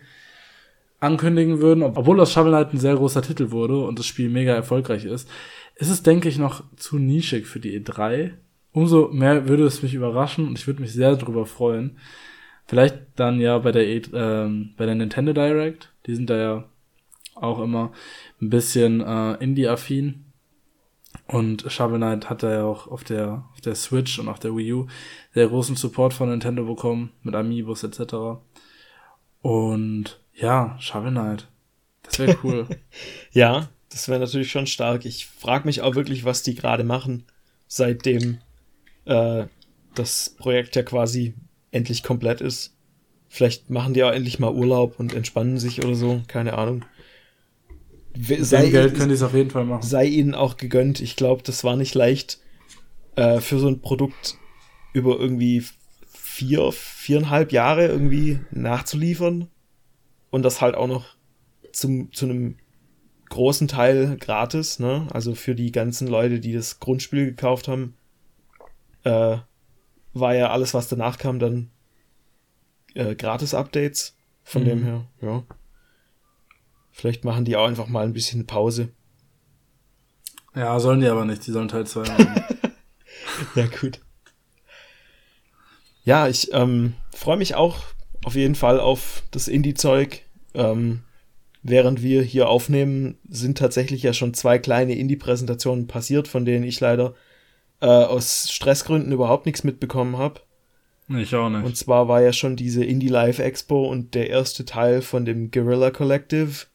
[0.99, 4.53] ankündigen würden, obwohl das Shovel Knight ein sehr großer Titel wurde und das Spiel mega
[4.53, 5.29] erfolgreich ist,
[5.75, 8.31] ist es, denke ich, noch zu nischig für die E3.
[8.73, 11.97] Umso mehr würde es mich überraschen und ich würde mich sehr darüber freuen.
[12.67, 15.91] Vielleicht dann ja bei der, e ähm, bei der Nintendo Direct.
[16.05, 16.65] Die sind da ja
[17.41, 17.91] auch immer
[18.41, 20.25] ein bisschen äh, Indie-affin.
[21.27, 24.55] Und Shovel Knight hat da ja auch auf der, auf der Switch und auf der
[24.55, 24.87] Wii U
[25.33, 28.41] sehr großen Support von Nintendo bekommen, mit Amiibos etc.
[29.41, 31.47] Und ja, Shovel Knight.
[32.03, 32.67] Das wäre cool.
[33.31, 35.05] ja, das wäre natürlich schon stark.
[35.05, 37.25] Ich frage mich auch wirklich, was die gerade machen,
[37.67, 38.39] seitdem
[39.05, 39.45] äh,
[39.95, 41.33] das Projekt ja quasi
[41.71, 42.75] endlich komplett ist.
[43.27, 46.83] Vielleicht machen die auch endlich mal Urlaub und entspannen sich oder so, keine Ahnung.
[48.21, 49.81] Sei, Geld können die es auf jeden Fall machen.
[49.81, 50.99] Sei ihnen auch gegönnt.
[50.99, 52.39] Ich glaube, das war nicht leicht,
[53.15, 54.37] äh, für so ein Produkt
[54.93, 55.63] über irgendwie
[56.07, 59.47] vier, viereinhalb Jahre irgendwie nachzuliefern
[60.31, 61.05] und das halt auch noch
[61.71, 62.57] zum, zu einem
[63.29, 65.07] großen Teil gratis, ne?
[65.11, 67.95] Also für die ganzen Leute, die das Grundspiel gekauft haben,
[69.03, 69.37] äh,
[70.13, 71.69] war ja alles, was danach kam, dann
[72.95, 74.15] äh, Gratis-Updates.
[74.43, 74.65] Von mhm.
[74.65, 75.43] dem her, ja.
[76.99, 78.89] Vielleicht machen die auch einfach mal ein bisschen Pause.
[80.53, 82.43] Ja, sollen die aber nicht, die sollen Teil 2 machen.
[83.55, 84.01] ja, gut.
[86.03, 87.77] Ja, ich ähm, freue mich auch
[88.25, 90.23] auf jeden Fall auf das Indie-Zeug.
[90.53, 91.03] Ähm,
[91.63, 96.81] während wir hier aufnehmen, sind tatsächlich ja schon zwei kleine Indie-Präsentationen passiert, von denen ich
[96.81, 97.13] leider
[97.79, 100.41] äh, aus Stressgründen überhaupt nichts mitbekommen habe.
[101.07, 101.63] Ich auch nicht.
[101.63, 105.49] Und zwar war ja schon diese Indie Live Expo und der erste Teil von dem
[105.49, 106.67] Guerrilla Collective.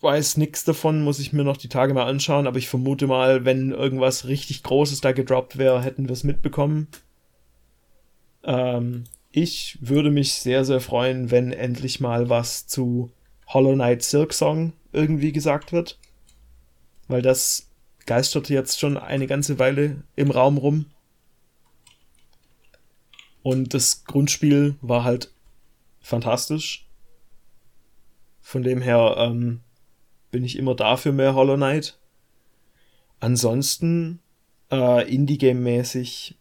[0.00, 3.44] Weiß nichts davon, muss ich mir noch die Tage mal anschauen, aber ich vermute mal,
[3.44, 6.88] wenn irgendwas richtig Großes da gedroppt wäre, hätten wir es mitbekommen.
[8.42, 13.10] Ähm, ich würde mich sehr, sehr freuen, wenn endlich mal was zu
[13.46, 15.98] Hollow Knight Silk Song irgendwie gesagt wird.
[17.08, 17.68] Weil das
[18.06, 20.86] geistert jetzt schon eine ganze Weile im Raum rum.
[23.42, 25.30] Und das Grundspiel war halt
[26.00, 26.81] fantastisch.
[28.42, 29.60] Von dem her ähm,
[30.30, 31.98] bin ich immer dafür mehr Hollow Knight.
[33.20, 34.20] Ansonsten
[34.70, 36.36] äh, Indie-Game-mäßig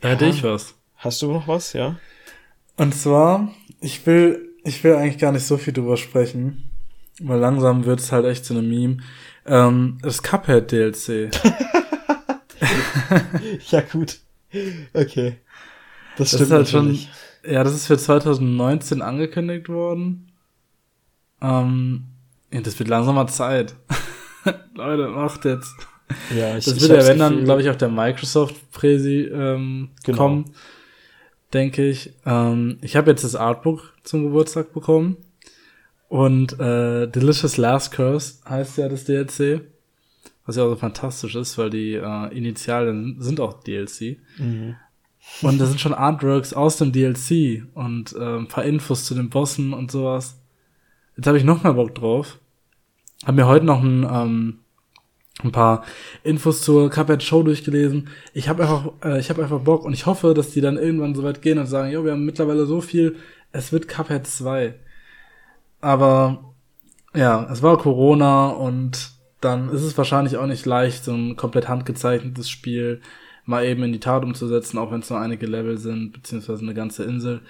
[0.00, 0.74] da hätte ich was.
[0.96, 1.96] Hast du noch was, ja?
[2.76, 6.70] Und zwar, ich will, ich will eigentlich gar nicht so viel drüber sprechen,
[7.20, 8.98] weil langsam wird es halt echt zu einem Meme.
[9.46, 11.30] Ähm, das Cuphead DLC.
[13.70, 14.20] ja, gut.
[14.92, 15.36] Okay.
[16.16, 17.02] Das, das ist halt natürlich.
[17.02, 17.10] schon,
[17.44, 20.32] ja, das ist für 2019 angekündigt worden.
[21.40, 22.04] Ähm,
[22.52, 23.74] ja, das wird langsam mal Zeit.
[24.74, 25.74] Leute, macht jetzt.
[26.34, 30.18] Ja, ich, das wird ja, wenn dann, glaube ich, auch der Microsoft-Präsi ähm, genau.
[30.18, 30.44] kommen,
[31.52, 32.14] denke ich.
[32.24, 35.16] Ähm, ich habe jetzt das Artbook zum Geburtstag bekommen.
[36.08, 39.60] Und äh, Delicious Last Curse heißt ja das DLC.
[40.46, 44.16] Was ja auch so fantastisch ist, weil die äh, Initialen sind auch DLC.
[44.38, 44.76] Mhm.
[45.42, 49.30] Und da sind schon Artworks aus dem DLC und äh, ein paar Infos zu den
[49.30, 50.40] Bossen und sowas.
[51.16, 52.38] Jetzt habe ich noch mal Bock drauf.
[53.24, 54.58] Hab mir heute noch ein ähm,
[55.42, 55.84] ein paar
[56.24, 58.08] Infos zur Cuphead Show durchgelesen.
[58.34, 61.14] Ich habe einfach, äh, ich habe einfach Bock und ich hoffe, dass die dann irgendwann
[61.14, 63.16] so weit gehen und sagen, jo, wir haben mittlerweile so viel,
[63.52, 64.74] es wird Cuphead 2.
[65.80, 66.54] Aber
[67.14, 71.68] ja, es war Corona und dann ist es wahrscheinlich auch nicht leicht, so ein komplett
[71.68, 73.00] handgezeichnetes Spiel
[73.48, 76.74] mal eben in die Tat umzusetzen, auch wenn es nur einige Level sind, beziehungsweise eine
[76.74, 77.40] ganze Insel.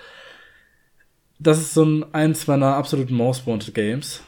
[1.41, 4.23] Das ist so ein eins meiner absoluten Most Wanted Games.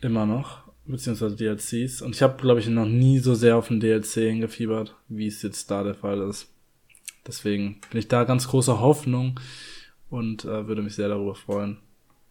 [0.00, 2.02] Immer noch beziehungsweise DLCs.
[2.02, 5.42] Und ich habe, glaube ich, noch nie so sehr auf den DLC hingefiebert, wie es
[5.42, 6.48] jetzt da der Fall ist.
[7.26, 9.38] Deswegen bin ich da ganz großer Hoffnung
[10.08, 11.78] und äh, würde mich sehr darüber freuen,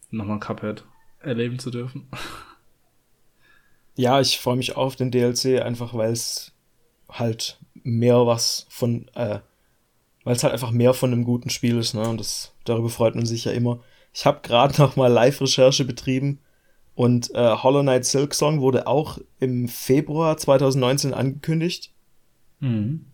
[0.10, 0.86] nochmal Cuphead
[1.19, 2.08] erleben zu dürfen.
[4.00, 6.52] Ja, ich freue mich auf den DLC, einfach weil es
[7.10, 9.39] halt mehr was von, äh,
[10.23, 12.08] weil es halt einfach mehr von einem guten Spiel ist, ne?
[12.08, 13.80] Und das, darüber freut man sich ja immer.
[14.13, 16.39] Ich habe gerade noch mal Live-Recherche betrieben
[16.95, 21.91] und äh, Hollow Knight Silk Song wurde auch im Februar 2019 angekündigt.
[22.60, 23.06] Mhm.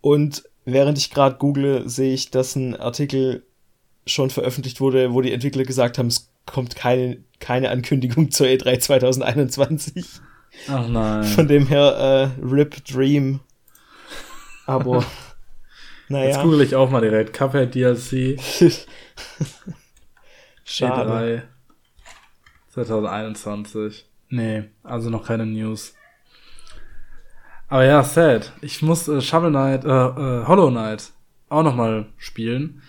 [0.00, 3.44] Und während ich gerade google, sehe ich, dass ein Artikel
[4.06, 8.78] schon veröffentlicht wurde, wo die Entwickler gesagt haben, es kommt keine, keine Ankündigung zur E3
[8.78, 10.06] 2021.
[10.68, 11.24] Ach nein.
[11.24, 13.40] Von dem her, äh, RIP Dream.
[14.68, 15.04] Aber,
[16.08, 16.26] naja.
[16.26, 17.32] Jetzt google ich auch mal direkt.
[17.32, 18.38] Cuphead DLC.
[20.64, 21.42] Schade.
[22.70, 24.06] E3 2021.
[24.28, 25.94] Nee, also noch keine News.
[27.68, 28.52] Aber ja, sad.
[28.60, 31.10] Ich muss äh, Shovel Knight, äh, äh, Hollow Knight
[31.48, 32.82] auch noch spielen.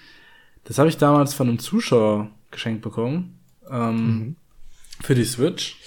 [0.66, 3.40] Das habe ich damals von einem Zuschauer geschenkt bekommen.
[3.72, 4.36] Ähm, mhm.
[5.02, 5.78] Für die Switch.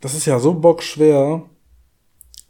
[0.00, 1.48] Das ist ja so bockschwer.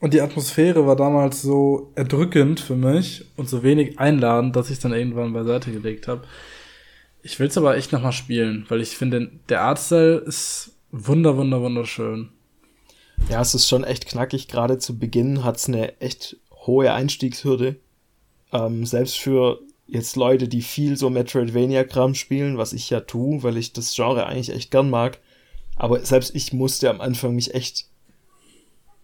[0.00, 4.78] Und die Atmosphäre war damals so erdrückend für mich und so wenig einladend, dass ich
[4.78, 6.22] dann irgendwann beiseite gelegt habe.
[7.22, 11.60] Ich will es aber echt nochmal spielen, weil ich finde, der Artstyle ist wunder, wunder,
[11.60, 12.28] wunderschön.
[13.28, 14.46] Ja, es ist schon echt knackig.
[14.46, 17.76] Gerade zu Beginn hat es eine echt hohe Einstiegshürde.
[18.52, 19.58] Ähm, selbst für
[19.88, 24.26] jetzt Leute, die viel so Metroidvania-Kram spielen, was ich ja tue, weil ich das Genre
[24.26, 25.18] eigentlich echt gern mag.
[25.76, 27.86] Aber selbst ich musste am Anfang mich echt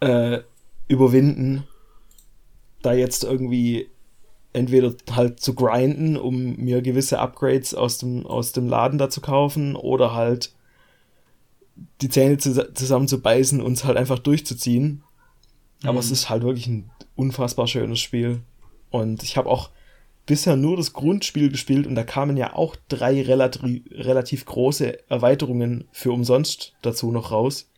[0.01, 0.41] äh,
[0.89, 1.65] überwinden,
[2.83, 3.89] da jetzt irgendwie
[4.53, 9.21] entweder halt zu grinden, um mir gewisse Upgrades aus dem, aus dem Laden da zu
[9.21, 10.55] kaufen, oder halt
[12.01, 15.03] die Zähne zu, zusammenzubeißen und es halt einfach durchzuziehen.
[15.83, 15.99] Aber mhm.
[15.99, 18.43] es ist halt wirklich ein unfassbar schönes Spiel.
[18.91, 19.71] Und ich habe auch
[20.27, 25.89] bisher nur das Grundspiel gespielt und da kamen ja auch drei relativ, relativ große Erweiterungen
[25.93, 27.71] für umsonst dazu noch raus.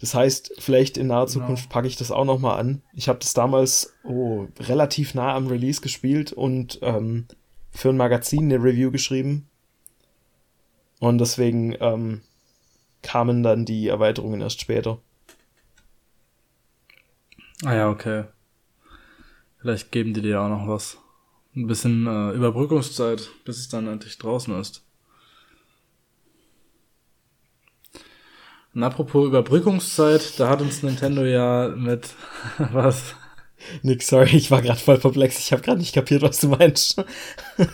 [0.00, 1.32] Das heißt, vielleicht in naher genau.
[1.32, 1.72] Zukunft genau.
[1.72, 2.82] packe ich das auch noch mal an.
[2.92, 7.26] Ich habe das damals oh, relativ nah am Release gespielt und ähm,
[7.70, 9.48] für ein Magazin eine Review geschrieben.
[10.98, 12.22] Und deswegen ähm,
[13.02, 14.98] kamen dann die Erweiterungen erst später.
[17.64, 18.24] Ah ja, okay.
[19.60, 20.98] Vielleicht geben die dir auch noch was.
[21.54, 24.85] Ein bisschen äh, Überbrückungszeit, bis es dann endlich draußen ist.
[28.76, 32.10] Und apropos Überbrückungszeit, da hat uns Nintendo ja mit
[32.72, 33.14] was?
[33.82, 35.38] Nix, sorry, ich war gerade voll perplex.
[35.38, 37.02] Ich habe gerade nicht kapiert, was du meinst.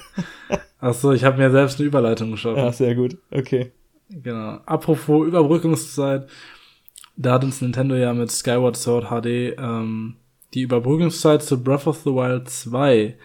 [0.78, 2.58] Ach so, ich habe mir selbst eine Überleitung geschaffen.
[2.58, 3.18] Ja, sehr gut.
[3.32, 3.72] Okay.
[4.10, 4.60] Genau.
[4.64, 6.28] Apropos Überbrückungszeit,
[7.16, 10.14] da hat uns Nintendo ja mit Skyward Sword HD ähm,
[10.54, 13.18] die Überbrückungszeit zu Breath of the Wild 2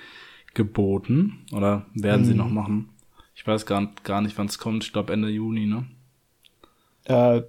[0.56, 1.46] geboten.
[1.52, 2.26] Oder werden hm.
[2.26, 2.40] sie mhm.
[2.40, 2.90] noch machen?
[3.36, 4.84] Ich weiß gar, gar nicht, wann es kommt.
[4.84, 5.86] Ich glaube Ende Juni, ne?
[7.08, 7.44] Äh,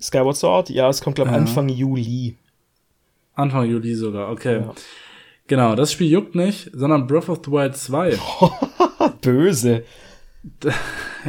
[0.00, 1.40] Skyward Sword, ja, es kommt, glaube ich, ja.
[1.40, 2.36] Anfang Juli.
[3.34, 4.60] Anfang Juli sogar, okay.
[4.60, 4.74] Ja.
[5.46, 8.18] Genau, das Spiel juckt nicht, sondern Breath of the Wild 2.
[9.20, 9.84] Böse.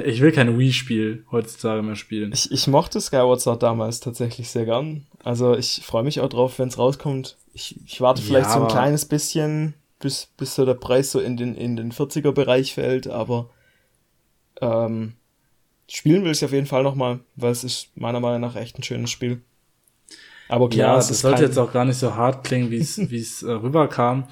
[0.06, 2.32] Ich will kein Wii-Spiel heutzutage mehr spielen.
[2.32, 5.08] Ich, ich mochte Skyward Sword damals tatsächlich sehr gern.
[5.24, 7.36] Also ich freue mich auch drauf, wenn es rauskommt.
[7.52, 11.20] Ich, ich warte vielleicht ja, so ein kleines bisschen, bis, bis so der Preis so
[11.20, 13.50] in den, in den 40er-Bereich fällt, aber
[14.62, 15.14] ähm,
[15.90, 18.84] spielen will ich auf jeden Fall nochmal, weil es ist meiner Meinung nach echt ein
[18.84, 19.42] schönes Spiel.
[20.50, 23.20] Aber klar, ja, es sollte jetzt auch gar nicht so hart klingen, wie es wie
[23.20, 24.28] es äh, rüberkam.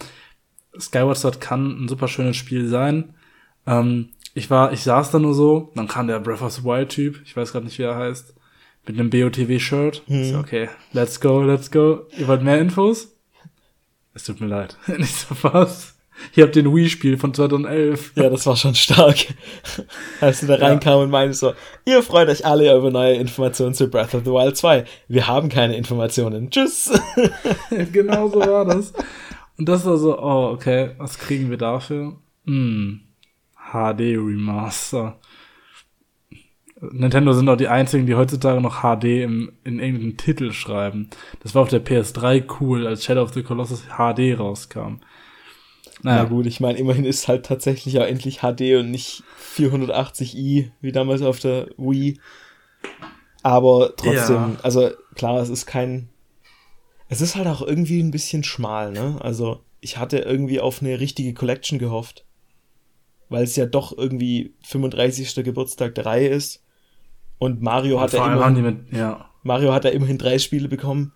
[0.77, 3.15] Skyward Sword kann ein super schönes Spiel sein.
[3.65, 6.89] Ähm, ich war, ich saß da nur so, dann kam der Breath of the Wild
[6.89, 8.35] Typ, ich weiß gerade nicht, wie er heißt,
[8.85, 10.03] mit einem BOTW-Shirt.
[10.07, 10.23] Hm.
[10.25, 12.05] So, okay, let's go, let's go.
[12.17, 13.15] Ihr wollt mehr Infos?
[14.13, 14.77] Es tut mir leid.
[14.97, 15.94] nicht so was.
[16.35, 18.13] Ihr habt den Wii-Spiel von 2011.
[18.15, 19.17] Ja, das war schon stark.
[20.21, 20.65] Als du da ja.
[20.65, 21.53] reinkam und meinte so,
[21.85, 24.85] ihr freut euch alle über neue Informationen zu Breath of the Wild 2.
[25.07, 26.49] Wir haben keine Informationen.
[26.49, 26.91] Tschüss.
[27.91, 28.93] genau so war das.
[29.57, 32.15] Und das war so, oh, okay, was kriegen wir dafür?
[32.45, 33.01] Hm,
[33.71, 35.19] HD Remaster.
[36.91, 41.09] Nintendo sind auch die einzigen, die heutzutage noch HD im, in irgendeinem Titel schreiben.
[41.41, 44.99] Das war auf der PS3 cool, als Shadow of the Colossus HD rauskam.
[46.05, 46.21] Naja.
[46.21, 49.23] Na gut, ich meine, immerhin ist halt tatsächlich ja endlich HD und nicht
[49.57, 52.19] 480i, wie damals auf der Wii.
[53.41, 54.55] Aber trotzdem, ja.
[54.61, 56.09] also klar, es ist kein.
[57.09, 59.17] Es ist halt auch irgendwie ein bisschen schmal, ne?
[59.19, 62.23] Also, ich hatte irgendwie auf eine richtige Collection gehofft.
[63.29, 65.43] Weil es ja doch irgendwie 35.
[65.43, 66.63] Geburtstag der Reihe ist.
[67.39, 69.31] Und Mario und hat ja immerhin, mit, ja.
[69.41, 71.13] Mario hat ja immerhin drei Spiele bekommen.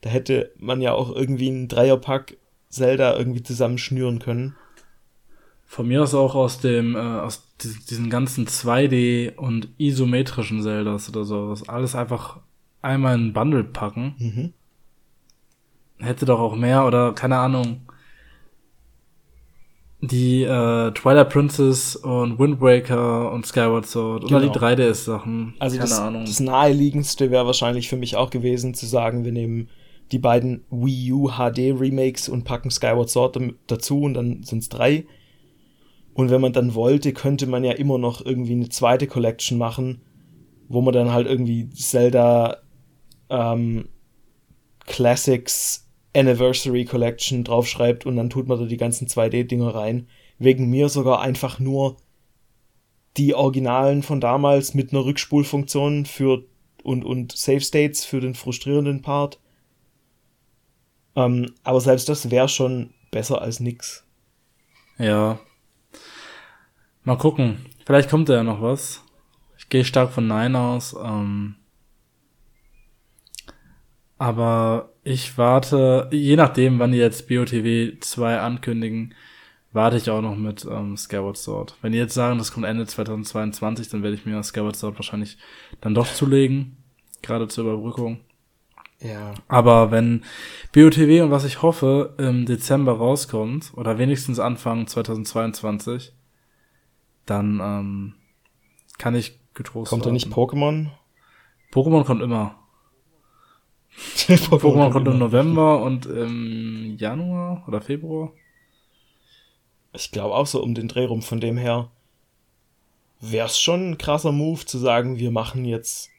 [0.00, 2.38] Da hätte man ja auch irgendwie einen Dreierpack
[2.70, 4.56] Zelda irgendwie zusammenschnüren können.
[5.66, 11.24] Von mir aus auch aus dem, äh, aus diesen ganzen 2D und isometrischen Zeldas oder
[11.24, 11.54] so.
[11.66, 12.38] Alles einfach
[12.82, 14.14] einmal in ein Bundle packen.
[14.18, 16.04] Mhm.
[16.04, 17.82] Hätte doch auch mehr oder keine Ahnung.
[20.00, 24.38] Die äh, Twilight Princess und Wind Waker und Skyward Sword genau.
[24.38, 25.54] oder die 3DS-Sachen.
[25.58, 26.24] Also keine das, Ahnung.
[26.24, 29.68] Das naheliegendste wäre wahrscheinlich für mich auch gewesen zu sagen, wir nehmen
[30.12, 34.68] die beiden Wii U HD Remakes und packen Skyward Sword dazu und dann sind es
[34.68, 35.06] drei.
[36.14, 40.02] Und wenn man dann wollte, könnte man ja immer noch irgendwie eine zweite Collection machen,
[40.68, 42.58] wo man dann halt irgendwie Zelda
[43.28, 43.88] ähm,
[44.86, 50.08] Classics Anniversary Collection draufschreibt und dann tut man da die ganzen 2D-Dinger rein.
[50.38, 51.96] Wegen mir sogar einfach nur
[53.16, 56.44] die Originalen von damals mit einer Rückspulfunktion für
[56.82, 59.38] und, und Save States für den frustrierenden Part.
[61.16, 64.04] Ähm, aber selbst das wäre schon besser als nix.
[64.98, 65.38] Ja.
[67.04, 67.66] Mal gucken.
[67.86, 69.02] Vielleicht kommt da ja noch was.
[69.58, 70.94] Ich gehe stark von Nein aus.
[70.94, 71.56] Ähm,
[74.18, 79.14] aber ich warte, je nachdem, wann die jetzt BOTW 2 ankündigen,
[79.72, 81.76] warte ich auch noch mit ähm, Skyward Sword.
[81.80, 85.38] Wenn die jetzt sagen, das kommt Ende 2022, dann werde ich mir Skyward Sword wahrscheinlich
[85.80, 86.76] dann doch zulegen.
[87.22, 88.20] Gerade zur Überbrückung.
[89.00, 89.34] Ja.
[89.48, 90.24] Aber wenn
[90.72, 96.12] BOTW und was ich hoffe im Dezember rauskommt, oder wenigstens Anfang 2022,
[97.26, 98.14] dann ähm,
[98.98, 100.88] kann ich getrost Kommt da nicht Pokémon?
[101.72, 102.56] Pokémon kommt immer.
[104.26, 108.32] Pokémon kommt im November und im Januar oder Februar.
[109.92, 111.22] Ich glaube auch so um den Dreh rum.
[111.22, 111.90] Von dem her
[113.20, 116.10] wäre es schon ein krasser Move zu sagen, wir machen jetzt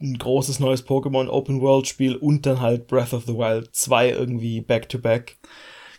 [0.00, 4.10] ein großes neues Pokémon Open World Spiel und dann halt Breath of the Wild 2
[4.10, 5.38] irgendwie back to back.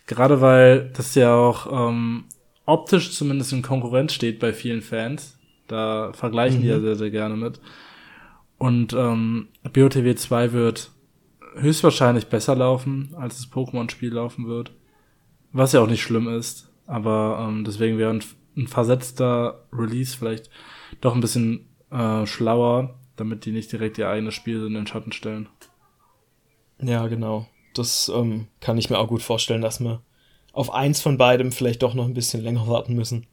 [0.08, 2.26] Gerade weil das ja auch ähm,
[2.66, 5.38] optisch zumindest in Konkurrenz steht bei vielen Fans.
[5.68, 6.64] Da vergleichen mhm.
[6.64, 6.82] die ja mhm.
[6.84, 7.60] sehr, sehr gerne mit.
[8.58, 10.92] Und ähm, BOTW 2 wird
[11.56, 14.72] höchstwahrscheinlich besser laufen, als das Pokémon-Spiel laufen wird.
[15.52, 16.72] Was ja auch nicht schlimm ist.
[16.86, 18.24] Aber ähm, deswegen wäre ein,
[18.58, 20.50] ein versetzter Release vielleicht
[21.02, 25.12] doch ein bisschen äh, schlauer, damit die nicht direkt ihr eigenes Spiel in den Schatten
[25.12, 25.50] stellen.
[26.82, 27.48] Ja, genau.
[27.74, 30.02] Das ähm, kann ich mir auch gut vorstellen, dass wir
[30.54, 33.28] auf eins von beidem vielleicht doch noch ein bisschen länger warten müssen.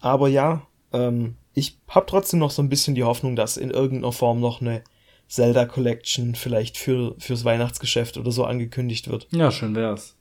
[0.00, 4.12] Aber ja, ähm, ich habe trotzdem noch so ein bisschen die Hoffnung, dass in irgendeiner
[4.12, 4.82] Form noch eine
[5.28, 9.26] Zelda Collection vielleicht für, fürs Weihnachtsgeschäft oder so angekündigt wird.
[9.30, 10.16] Ja, schön wär's.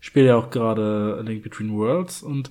[0.00, 2.50] Ich spiele ja auch gerade Link Between Worlds und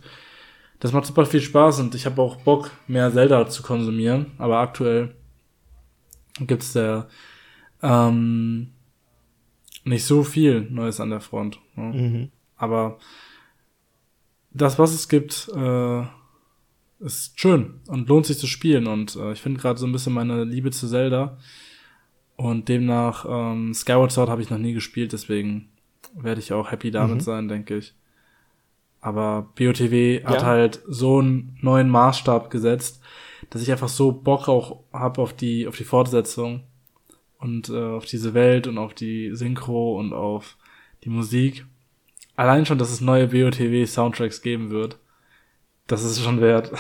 [0.80, 4.58] das macht super viel Spaß und ich habe auch Bock, mehr Zelda zu konsumieren, aber
[4.58, 5.16] aktuell
[6.40, 7.08] gibt's da
[7.82, 8.72] ähm,
[9.84, 11.60] nicht so viel Neues an der Front.
[11.76, 11.84] Ne?
[11.84, 12.32] Mhm.
[12.58, 12.98] Aber
[14.52, 16.04] das, was es gibt, äh,
[17.00, 18.88] ist schön und lohnt sich zu spielen.
[18.88, 21.38] Und äh, ich finde gerade so ein bisschen meine Liebe zu Zelda.
[22.36, 25.70] Und demnach, ähm, Skyward Sword habe ich noch nie gespielt, deswegen
[26.16, 27.22] werde ich auch happy damit mhm.
[27.22, 27.94] sein, denke ich.
[29.00, 30.30] Aber BOTW ja.
[30.30, 33.02] hat halt so einen neuen Maßstab gesetzt,
[33.50, 36.64] dass ich einfach so Bock auch hab auf die, auf die Fortsetzung
[37.40, 40.58] und äh, auf diese Welt und auf die Synchro und auf
[41.04, 41.66] die Musik.
[42.36, 44.98] Allein schon, dass es neue BOTW Soundtracks geben wird,
[45.88, 46.72] das ist schon wert.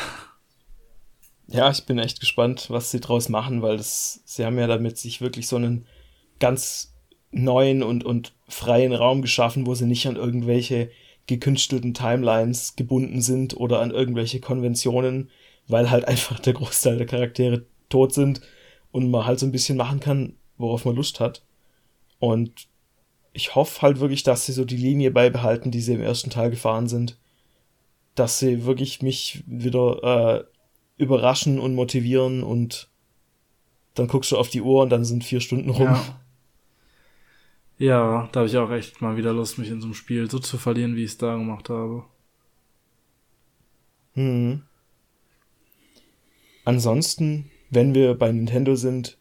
[1.47, 4.97] Ja, ich bin echt gespannt, was sie draus machen, weil das, sie haben ja damit
[4.97, 5.85] sich wirklich so einen
[6.39, 6.95] ganz
[7.31, 10.89] neuen und, und freien Raum geschaffen, wo sie nicht an irgendwelche
[11.27, 15.29] gekünstelten Timelines gebunden sind oder an irgendwelche Konventionen,
[15.67, 18.41] weil halt einfach der Großteil der Charaktere tot sind
[18.91, 21.43] und man halt so ein bisschen machen kann, worauf man Lust hat.
[22.19, 22.67] Und
[23.33, 26.49] ich hoffe halt wirklich, dass sie so die Linie beibehalten, die sie im ersten Teil
[26.49, 27.17] gefahren sind.
[28.15, 30.03] Dass sie wirklich mich wieder
[30.37, 30.43] äh,
[30.97, 32.89] überraschen und motivieren und
[33.93, 35.87] dann guckst du auf die Uhr und dann sind vier Stunden rum.
[35.87, 36.21] Ja.
[37.77, 40.39] Ja, da habe ich auch echt mal wieder Lust, mich in so einem Spiel so
[40.39, 42.05] zu verlieren, wie ich es da gemacht habe.
[44.13, 44.63] Hm.
[46.65, 49.17] Ansonsten, wenn wir bei Nintendo sind,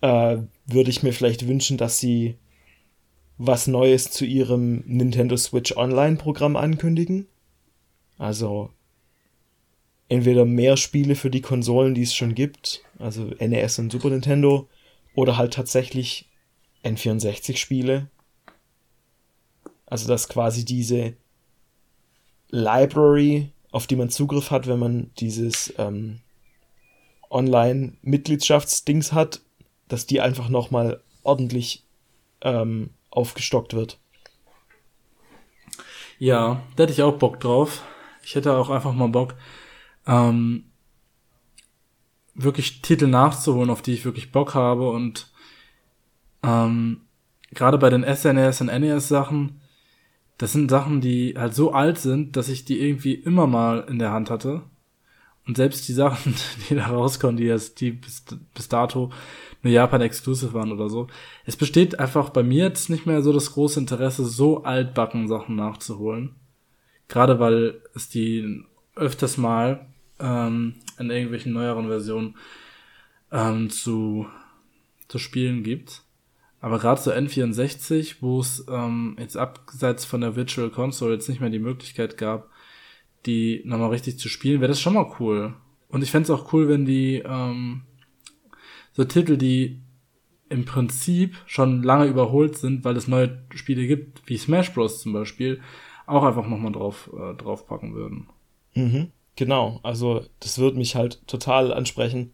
[0.00, 2.36] äh, würde ich mir vielleicht wünschen, dass sie
[3.38, 7.26] was Neues zu ihrem Nintendo Switch Online-Programm ankündigen.
[8.18, 8.70] Also
[10.08, 14.68] entweder mehr Spiele für die Konsolen, die es schon gibt, also NES und Super Nintendo,
[15.14, 16.30] oder halt tatsächlich
[16.84, 18.08] N64-Spiele.
[19.86, 21.14] Also dass quasi diese
[22.50, 26.20] Library, auf die man Zugriff hat, wenn man dieses ähm,
[27.30, 29.40] Online-Mitgliedschaftsdings hat,
[29.88, 31.84] dass die einfach nochmal ordentlich
[32.42, 33.98] ähm, aufgestockt wird.
[36.18, 37.82] Ja, da hätte ich auch Bock drauf.
[38.22, 39.34] Ich hätte auch einfach mal Bock,
[40.06, 40.70] ähm,
[42.34, 45.32] wirklich Titel nachzuholen, auf die ich wirklich Bock habe und
[46.44, 47.00] ähm,
[47.50, 49.60] gerade bei den SNES und NES Sachen,
[50.42, 54.00] das sind Sachen, die halt so alt sind, dass ich die irgendwie immer mal in
[54.00, 54.62] der Hand hatte.
[55.46, 56.34] Und selbst die Sachen,
[56.68, 59.12] die da rauskommen, die jetzt, die bis, bis dato
[59.62, 61.06] nur Japan Exclusive waren oder so.
[61.44, 65.54] Es besteht einfach bei mir jetzt nicht mehr so das große Interesse, so altbacken Sachen
[65.54, 66.34] nachzuholen.
[67.06, 68.64] Gerade weil es die
[68.96, 69.86] öfters mal
[70.18, 72.34] ähm, in irgendwelchen neueren Versionen
[73.30, 74.26] ähm, zu,
[75.06, 76.02] zu spielen gibt.
[76.62, 81.40] Aber gerade so N64, wo es ähm, jetzt abseits von der Virtual Console jetzt nicht
[81.40, 82.50] mehr die Möglichkeit gab,
[83.26, 85.54] die nochmal richtig zu spielen, wäre das schon mal cool.
[85.88, 87.82] Und ich fände auch cool, wenn die ähm,
[88.92, 89.82] so Titel, die
[90.50, 95.00] im Prinzip schon lange überholt sind, weil es neue Spiele gibt, wie Smash Bros.
[95.00, 95.60] zum Beispiel,
[96.06, 98.28] auch einfach nochmal drauf, äh, draufpacken würden.
[98.74, 102.32] Mhm, genau, also das würde mich halt total ansprechen,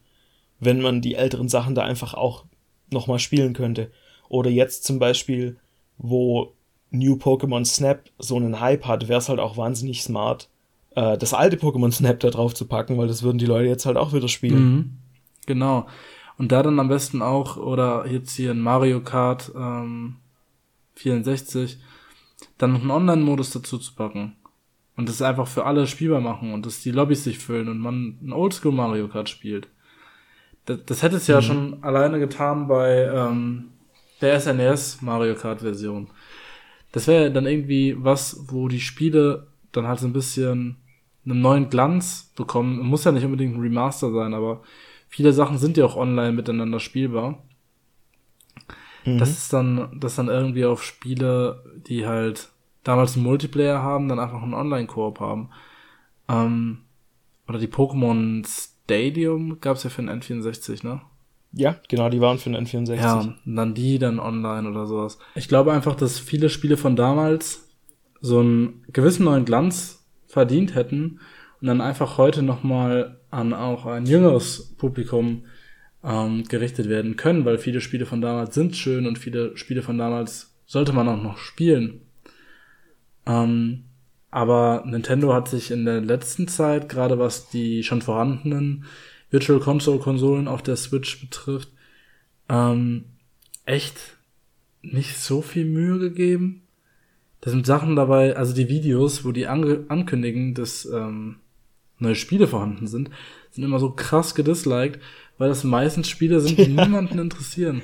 [0.61, 2.45] wenn man die älteren Sachen da einfach auch
[2.91, 3.91] nochmal spielen könnte.
[4.29, 5.57] Oder jetzt zum Beispiel,
[5.97, 6.53] wo
[6.91, 10.49] New Pokémon Snap so einen Hype hat, wäre es halt auch wahnsinnig smart,
[10.95, 13.87] äh, das alte Pokémon Snap da drauf zu packen, weil das würden die Leute jetzt
[13.87, 14.75] halt auch wieder spielen.
[14.75, 14.91] Mhm.
[15.47, 15.87] Genau.
[16.37, 20.17] Und da dann am besten auch, oder jetzt hier in Mario Kart ähm,
[20.95, 21.79] 64,
[22.59, 24.37] dann noch einen Online-Modus dazu zu packen.
[24.97, 28.19] Und das einfach für alle spielbar machen und dass die Lobbys sich füllen und man
[28.21, 29.69] ein Oldschool Mario Kart spielt.
[30.65, 31.43] Das, das hätte es ja mhm.
[31.43, 33.69] schon alleine getan bei ähm,
[34.21, 36.09] der SNES e Mario Kart Version.
[36.93, 40.77] Das wäre dann irgendwie was, wo die Spiele dann halt so ein bisschen
[41.25, 42.81] einen neuen Glanz bekommen.
[42.81, 44.63] Muss ja nicht unbedingt ein Remaster sein, aber
[45.09, 47.43] viele Sachen sind ja auch online miteinander spielbar.
[49.05, 49.19] Mhm.
[49.19, 52.51] Das ist dann, das dann irgendwie auf Spiele, die halt
[52.85, 55.51] damals einen Multiplayer haben, dann einfach einen Online-Koop haben.
[56.29, 56.79] Ähm,
[57.47, 61.01] oder die Pokémon Stadium gab's ja für den N64, ne?
[61.53, 62.95] Ja, genau, die waren für den N64.
[62.97, 65.19] Ja, und dann die dann online oder sowas.
[65.35, 67.69] Ich glaube einfach, dass viele Spiele von damals
[68.21, 71.21] so einen gewissen neuen Glanz verdient hätten
[71.61, 75.45] und dann einfach heute nochmal an auch ein jüngeres Publikum
[76.05, 79.99] ähm, gerichtet werden können, weil viele Spiele von damals sind schön und viele Spiele von
[79.99, 82.03] damals sollte man auch noch spielen.
[83.27, 83.85] Ähm,
[84.31, 88.85] aber Nintendo hat sich in der letzten Zeit, gerade was die schon vorhandenen
[89.31, 91.71] Virtual Console Konsolen auf der Switch betrifft,
[92.49, 93.05] ähm,
[93.67, 94.17] echt
[94.83, 96.63] nicht so viel Mühe gegeben.
[97.41, 101.37] Da sind Sachen dabei, also die Videos, wo die ankündigen, dass ähm,
[101.99, 103.11] neue Spiele vorhanden sind,
[103.51, 105.01] sind immer so krass gedisliked,
[105.37, 106.85] weil das meistens Spiele sind, die ja.
[106.85, 107.83] niemanden interessieren.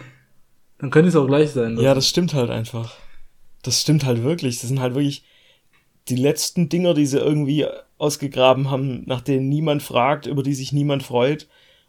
[0.78, 1.78] Dann könnte es auch gleich sein.
[1.78, 2.97] Ja, das stimmt halt einfach.
[3.62, 4.61] Das stimmt halt wirklich.
[4.61, 5.24] Das sind halt wirklich
[6.09, 7.66] die letzten Dinger, die sie irgendwie
[7.99, 11.49] ausgegraben haben, nach denen niemand fragt, über die sich niemand freut.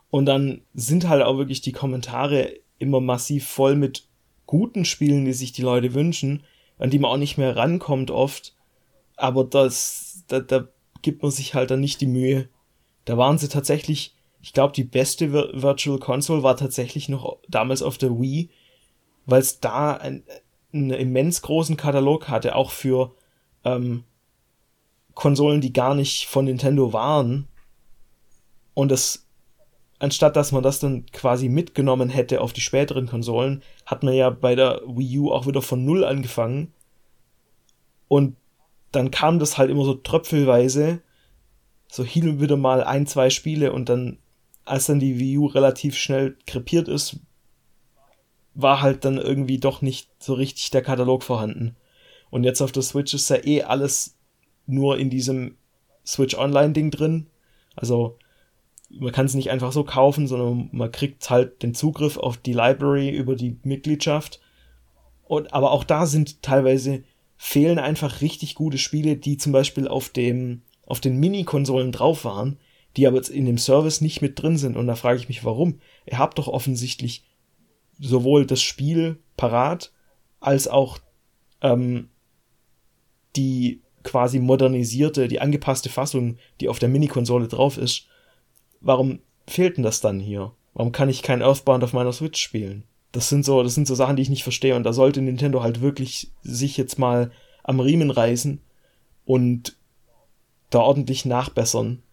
[0.10, 4.08] Und dann sind halt auch wirklich die Kommentare immer massiv voll mit
[4.46, 6.44] guten Spielen, die sich die Leute wünschen,
[6.78, 8.56] an die man auch nicht mehr rankommt oft.
[9.16, 10.68] Aber das, da, da
[11.02, 12.50] gibt man sich halt dann nicht die Mühe.
[13.06, 17.98] Da waren sie tatsächlich, ich glaube, die beste Virtual Console war tatsächlich noch damals auf
[17.98, 18.50] der Wii,
[19.26, 20.24] weil es da ein,
[20.74, 23.14] einen immens großen Katalog hatte, auch für
[23.64, 24.04] ähm,
[25.16, 27.48] Konsolen, die gar nicht von Nintendo waren.
[28.74, 29.26] Und das,
[29.98, 34.30] anstatt dass man das dann quasi mitgenommen hätte auf die späteren Konsolen, hat man ja
[34.30, 36.74] bei der Wii U auch wieder von Null angefangen.
[38.08, 38.36] Und
[38.92, 41.02] dann kam das halt immer so tröpfelweise,
[41.88, 44.20] so hin und wieder mal ein, zwei Spiele und dann,
[44.66, 47.18] als dann die Wii U relativ schnell krepiert ist,
[48.54, 51.76] war halt dann irgendwie doch nicht so richtig der Katalog vorhanden.
[52.30, 54.16] Und jetzt auf der Switch ist ja eh alles
[54.66, 55.58] nur in diesem
[56.06, 57.28] Switch Online-Ding drin.
[57.76, 58.18] Also
[58.90, 62.54] man kann es nicht einfach so kaufen, sondern man kriegt halt den Zugriff auf die
[62.54, 64.40] Library über die Mitgliedschaft.
[65.24, 67.04] Und aber auch da sind teilweise
[67.38, 72.58] fehlen einfach richtig gute Spiele, die zum Beispiel auf dem, auf den Mini-Konsolen drauf waren,
[72.96, 74.78] die aber in dem Service nicht mit drin sind.
[74.78, 75.80] Und da frage ich mich, warum?
[76.06, 77.26] Ihr habt doch offensichtlich
[78.00, 79.92] sowohl das Spiel parat,
[80.40, 81.00] als auch
[81.62, 82.10] ähm,
[83.36, 88.08] die quasi modernisierte, die angepasste Fassung, die auf der Mini-Konsole drauf ist.
[88.80, 90.54] Warum fehlt denn das dann hier?
[90.74, 92.84] Warum kann ich kein Earthbound auf meiner Switch spielen?
[93.12, 94.76] Das sind so, das sind so Sachen, die ich nicht verstehe.
[94.76, 97.32] Und da sollte Nintendo halt wirklich sich jetzt mal
[97.64, 98.62] am Riemen reißen
[99.26, 99.76] und
[100.70, 102.04] da ordentlich nachbessern.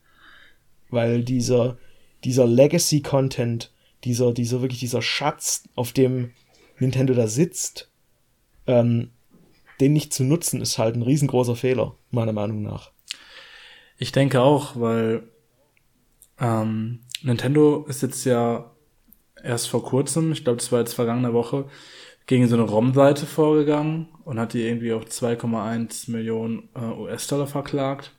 [0.91, 1.77] Weil dieser,
[2.25, 3.73] dieser Legacy-Content,
[4.05, 6.33] dieser, dieser wirklich dieser Schatz, auf dem
[6.79, 7.91] Nintendo da sitzt,
[8.67, 9.11] ähm,
[9.83, 12.93] den nicht zu nutzen, ist halt ein riesengroßer Fehler, meiner Meinung nach.
[13.99, 15.25] Ich denke auch, weil
[16.41, 18.73] ähm, Nintendo ist jetzt ja
[19.43, 21.67] erst vor kurzem, ich glaube, das war jetzt vergangene Woche,
[22.27, 28.13] gegen so eine ROM-Seite vorgegangen und hat die irgendwie auf 2,1 Millionen äh, US-Dollar verklagt.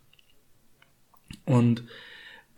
[1.46, 1.86] Und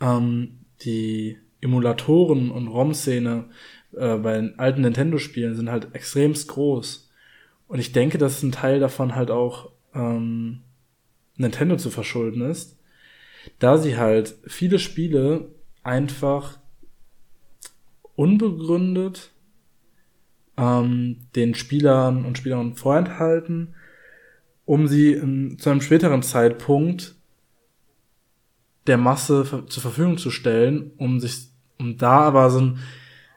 [0.01, 3.45] ähm, die Emulatoren und ROM-Szene
[3.93, 7.04] äh, bei alten Nintendo-Spielen sind halt extremst groß.
[7.67, 10.61] Und ich denke, dass ein Teil davon halt auch ähm,
[11.35, 12.77] Nintendo zu verschulden ist,
[13.59, 15.49] da sie halt viele Spiele
[15.83, 16.59] einfach
[18.15, 19.31] unbegründet
[20.57, 23.75] ähm, den Spielern und Spielerinnen vorenthalten,
[24.65, 27.15] um sie in, zu einem späteren Zeitpunkt
[28.87, 31.49] der Masse zur Verfügung zu stellen, um sich,
[31.79, 32.79] um da aber so ein,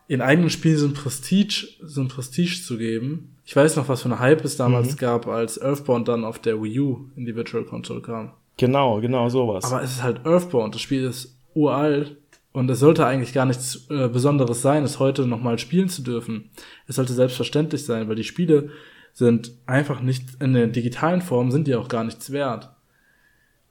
[0.08, 3.36] in eigenen Spielen so ein Prestige, so ein Prestige zu geben.
[3.44, 4.96] Ich weiß noch, was für eine Hype es damals mhm.
[4.96, 8.32] gab, als Earthbound dann auf der Wii U in die Virtual Console kam.
[8.56, 9.64] Genau, genau sowas.
[9.64, 12.16] Aber es ist halt Earthbound, das Spiel ist uralt
[12.52, 16.50] und es sollte eigentlich gar nichts äh, Besonderes sein, es heute nochmal spielen zu dürfen.
[16.86, 18.70] Es sollte selbstverständlich sein, weil die Spiele
[19.12, 22.70] sind einfach nicht, in der digitalen Form sind die auch gar nichts wert.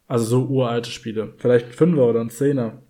[0.07, 1.33] Also so uralte Spiele.
[1.37, 2.81] Vielleicht ein Fünfer oder ein Zehner.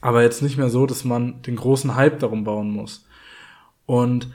[0.00, 3.06] Aber jetzt nicht mehr so, dass man den großen Hype darum bauen muss.
[3.86, 4.28] Und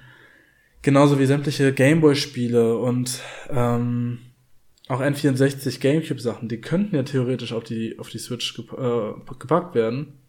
[0.82, 4.20] genauso wie sämtliche Gameboy-Spiele und ähm,
[4.88, 9.74] auch N64 Gamecube-Sachen, die könnten ja theoretisch auf die, auf die Switch gep äh, gepackt
[9.74, 10.20] werden.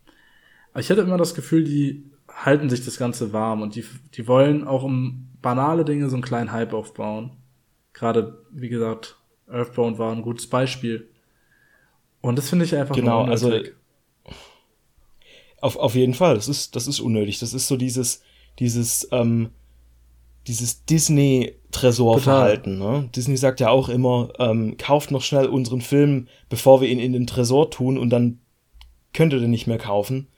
[0.72, 4.26] Aber ich hatte immer das Gefühl, die halten sich das Ganze warm und die, die
[4.26, 7.32] wollen auch um banale Dinge so einen kleinen Hype aufbauen.
[7.92, 9.16] Gerade, wie gesagt,
[9.48, 11.08] Earthbound war ein gutes Beispiel.
[12.20, 13.52] Und das finde ich einfach genau, also
[15.60, 17.38] auf, auf jeden Fall, das ist, das ist unnötig.
[17.38, 18.22] Das ist so dieses,
[18.58, 19.50] dieses, ähm,
[20.46, 22.78] dieses Disney-Tresorverhalten.
[22.78, 23.08] Ne?
[23.14, 27.12] Disney sagt ja auch immer, ähm, kauft noch schnell unseren Film, bevor wir ihn in
[27.12, 28.38] den Tresor tun und dann
[29.12, 30.28] könnt ihr den nicht mehr kaufen.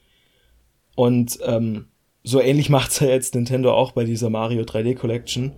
[0.94, 1.88] Und ähm,
[2.24, 5.52] so ähnlich macht's ja jetzt Nintendo auch bei dieser Mario 3D Collection,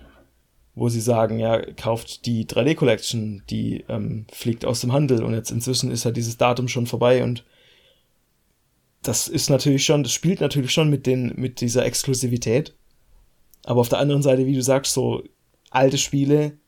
[0.75, 5.35] wo sie sagen, ja, kauft die 3D Collection, die ähm, fliegt aus dem Handel und
[5.35, 7.45] jetzt inzwischen ist ja dieses Datum schon vorbei und
[9.03, 12.77] das ist natürlich schon, das spielt natürlich schon mit den, mit dieser Exklusivität.
[13.65, 15.23] Aber auf der anderen Seite, wie du sagst, so
[15.71, 16.59] alte Spiele,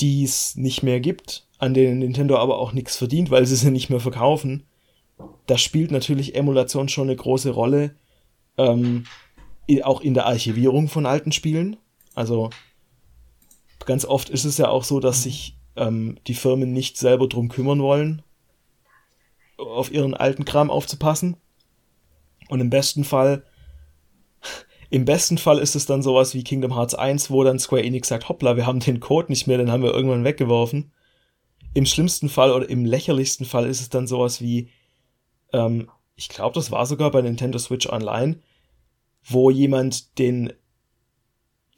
[0.00, 3.70] die es nicht mehr gibt, an denen Nintendo aber auch nichts verdient, weil sie sie
[3.70, 4.64] nicht mehr verkaufen,
[5.46, 7.96] da spielt natürlich Emulation schon eine große Rolle,
[8.58, 9.04] ähm,
[9.82, 11.76] auch in der Archivierung von alten Spielen.
[12.14, 12.50] Also
[13.84, 17.48] ganz oft ist es ja auch so, dass sich ähm, die Firmen nicht selber drum
[17.48, 18.22] kümmern wollen,
[19.56, 21.36] auf ihren alten Kram aufzupassen.
[22.48, 23.44] Und im besten Fall,
[24.90, 28.08] im besten Fall ist es dann sowas wie Kingdom Hearts 1, wo dann Square Enix
[28.08, 30.92] sagt, hoppla, wir haben den Code nicht mehr, den haben wir irgendwann weggeworfen.
[31.74, 34.70] Im schlimmsten Fall oder im lächerlichsten Fall ist es dann sowas wie,
[35.52, 38.40] ähm, ich glaube, das war sogar bei Nintendo Switch Online,
[39.24, 40.52] wo jemand den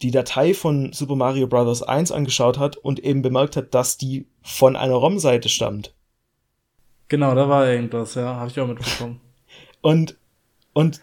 [0.03, 1.83] die Datei von Super Mario Bros.
[1.83, 5.95] 1 angeschaut hat und eben bemerkt hat, dass die von einer ROM-Seite stammt.
[7.09, 9.21] Genau, da war irgendwas, ja, habe ich auch mitbekommen.
[9.81, 10.17] und,
[10.75, 11.01] und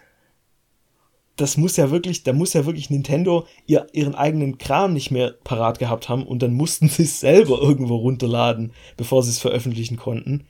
[1.36, 5.34] das muss ja wirklich, da muss ja wirklich Nintendo ihr, ihren eigenen Kram nicht mehr
[5.44, 9.96] parat gehabt haben und dann mussten sie es selber irgendwo runterladen, bevor sie es veröffentlichen
[9.96, 10.46] konnten.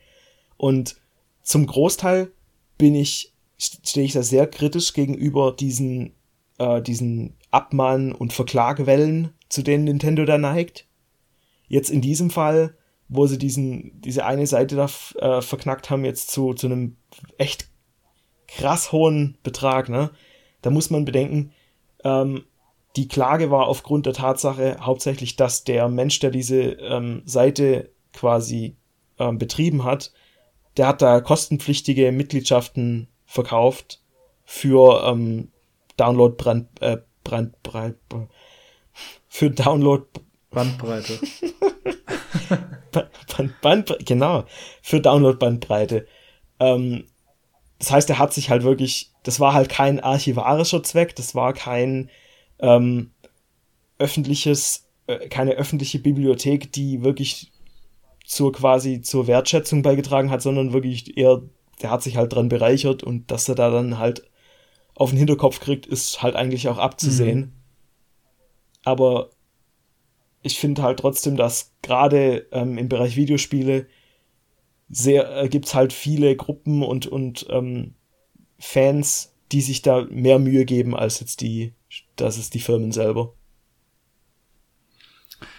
[0.57, 0.97] Und
[1.43, 2.31] zum Großteil
[2.79, 6.13] bin ich, stehe ich da sehr kritisch gegenüber diesen,
[6.59, 10.87] äh, diesen Abmahn- und Verklagewellen, zu denen Nintendo da neigt.
[11.69, 12.77] Jetzt in diesem Fall
[13.09, 14.89] wo sie diesen, diese eine Seite da
[15.19, 16.97] äh, verknackt haben, jetzt zu, zu einem
[17.39, 17.69] echt
[18.49, 20.11] krass hohen Betrag, ne?
[20.63, 21.53] Da muss man bedenken,
[22.05, 22.45] ähm,
[22.97, 28.77] die Klage war aufgrund der Tatsache hauptsächlich, dass der Mensch, der diese ähm, Seite quasi
[29.19, 30.13] ähm, betrieben hat,
[30.77, 34.03] der hat da kostenpflichtige Mitgliedschaften verkauft
[34.45, 35.49] für ähm,
[35.97, 37.97] Download Brand, äh, Brand, Brand,
[39.29, 40.05] für Download
[40.51, 41.19] Bandbreite.
[42.93, 44.45] Band, Band, genau,
[44.83, 46.07] für Download-Bandbreite.
[46.61, 47.05] Ähm,
[47.79, 51.53] das heißt, er hat sich halt wirklich, das war halt kein archivarischer Zweck, das war
[51.53, 52.11] kein
[52.59, 53.11] ähm,
[53.99, 57.53] öffentliches, äh, keine öffentliche Bibliothek, die wirklich
[58.25, 61.43] zur quasi zur Wertschätzung beigetragen hat, sondern wirklich eher,
[61.83, 64.29] der hat sich halt dran bereichert und dass er da dann halt
[64.95, 67.39] auf den Hinterkopf kriegt, ist halt eigentlich auch abzusehen.
[67.39, 67.53] Mhm.
[68.85, 69.31] Aber
[70.47, 73.87] ich finde halt trotzdem, dass gerade ähm, im Bereich Videospiele
[74.89, 77.95] sehr äh, gibt es halt viele Gruppen und, und ähm,
[78.59, 81.75] Fans, die sich da mehr Mühe geben als jetzt die,
[82.15, 83.35] das ist die Firmen selber.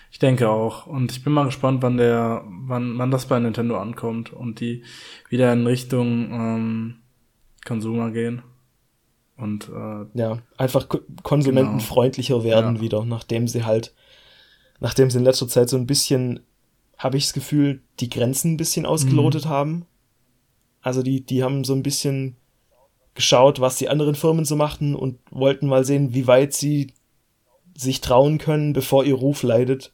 [0.09, 0.87] Ich denke auch.
[0.87, 4.83] Und ich bin mal gespannt, wann der, wann, wann das bei Nintendo ankommt und die
[5.29, 6.95] wieder in Richtung ähm,
[7.65, 8.41] Consumer gehen.
[9.35, 10.87] Und äh, ja, einfach
[11.21, 12.45] konsumentenfreundlicher genau.
[12.45, 12.81] werden ja.
[12.81, 13.93] wieder, nachdem sie halt
[14.79, 16.41] nachdem sie in letzter Zeit so ein bisschen,
[16.97, 19.49] habe ich das Gefühl, die Grenzen ein bisschen ausgelotet mhm.
[19.49, 19.85] haben.
[20.81, 22.37] Also die, die haben so ein bisschen
[23.13, 26.93] geschaut, was die anderen Firmen so machten und wollten mal sehen, wie weit sie
[27.75, 29.91] sich trauen können, bevor ihr Ruf leidet.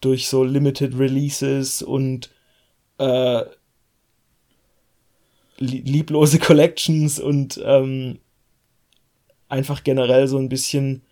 [0.00, 2.30] Durch so Limited Releases und
[2.98, 3.42] äh,
[5.58, 8.18] lieblose Collections und ähm,
[9.48, 11.02] einfach generell so ein bisschen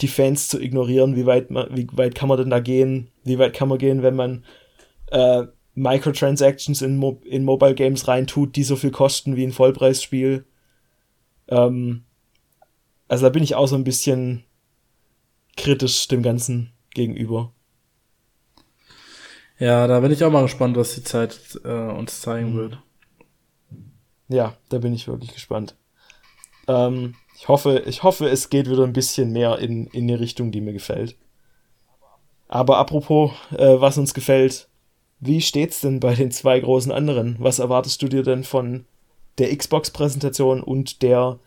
[0.00, 3.38] die Fans zu ignorieren, wie weit man, wie weit kann man denn da gehen, wie
[3.38, 4.44] weit kann man gehen, wenn man
[5.10, 5.44] äh,
[5.74, 10.46] Microtransactions in, Mo in Mobile Games reintut, die so viel kosten wie ein Vollpreisspiel.
[11.48, 12.04] Ähm,
[13.08, 14.44] also da bin ich auch so ein bisschen
[15.56, 17.52] kritisch dem Ganzen gegenüber.
[19.58, 22.56] Ja, da bin ich auch mal gespannt, was die Zeit äh, uns zeigen mhm.
[22.56, 22.82] wird.
[24.28, 25.76] Ja, da bin ich wirklich gespannt.
[26.68, 30.52] Ähm, ich hoffe, ich hoffe, es geht wieder ein bisschen mehr in, in die Richtung,
[30.52, 31.16] die mir gefällt.
[32.48, 34.68] Aber apropos, äh, was uns gefällt,
[35.20, 37.36] wie steht's denn bei den zwei großen anderen?
[37.38, 38.86] Was erwartest du dir denn von
[39.36, 41.38] der Xbox-Präsentation und der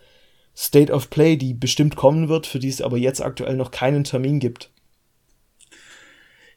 [0.55, 4.03] State of Play, die bestimmt kommen wird, für die es aber jetzt aktuell noch keinen
[4.03, 4.69] Termin gibt?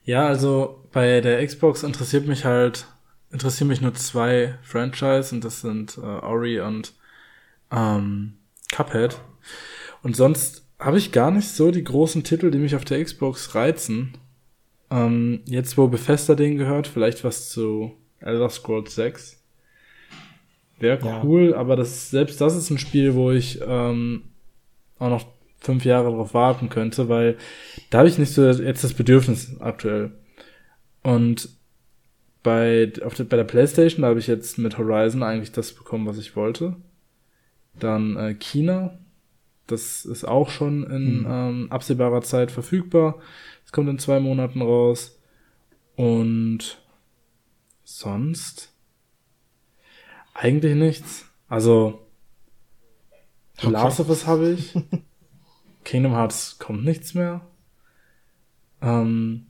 [0.04, 2.86] Ja, also bei der Xbox interessiert mich halt,
[3.30, 6.92] interessieren mich nur zwei Franchise und das sind äh, Ori und
[7.70, 8.34] ähm,
[8.72, 9.20] Cuphead.
[10.02, 13.54] Und sonst habe ich gar nicht so die großen Titel, die mich auf der Xbox
[13.54, 14.18] reizen.
[14.90, 19.38] Ähm, jetzt, wo Bethesda den gehört, vielleicht was zu Elder Scrolls 6.
[20.80, 21.56] Wäre cool, ja.
[21.56, 24.24] aber das, selbst das ist ein Spiel, wo ich ähm,
[24.98, 25.26] auch noch
[25.60, 27.36] fünf Jahre drauf warten könnte, weil
[27.90, 30.10] da habe ich nicht so jetzt das Bedürfnis aktuell.
[31.04, 31.48] Und
[32.42, 36.18] bei, auf der, bei der Playstation, habe ich jetzt mit Horizon eigentlich das bekommen, was
[36.18, 36.76] ich wollte.
[37.74, 38.98] Dann äh, China,
[39.66, 41.26] das ist auch schon in hm.
[41.28, 43.18] ähm, absehbarer Zeit verfügbar.
[43.64, 45.18] Es kommt in zwei Monaten raus.
[45.96, 46.82] Und
[47.84, 48.72] sonst
[50.34, 51.26] eigentlich nichts.
[51.48, 52.06] Also
[53.58, 53.70] okay.
[53.70, 54.74] Last of Us habe ich.
[55.84, 57.42] Kingdom Hearts kommt nichts mehr.
[58.80, 59.46] Ähm,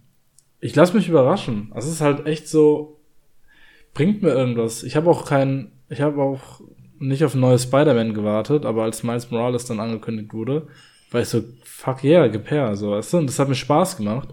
[0.60, 1.70] ich lasse mich überraschen.
[1.72, 3.00] Also es ist halt echt so,
[3.94, 4.82] bringt mir irgendwas.
[4.82, 6.60] Ich habe auch kein, ich habe auch
[7.02, 10.66] nicht auf ein Spider-Man gewartet, aber als Miles Morales dann angekündigt wurde,
[11.10, 13.18] war ich so, fuck yeah, gib so, weißt du?
[13.18, 14.28] Und das hat mir Spaß gemacht.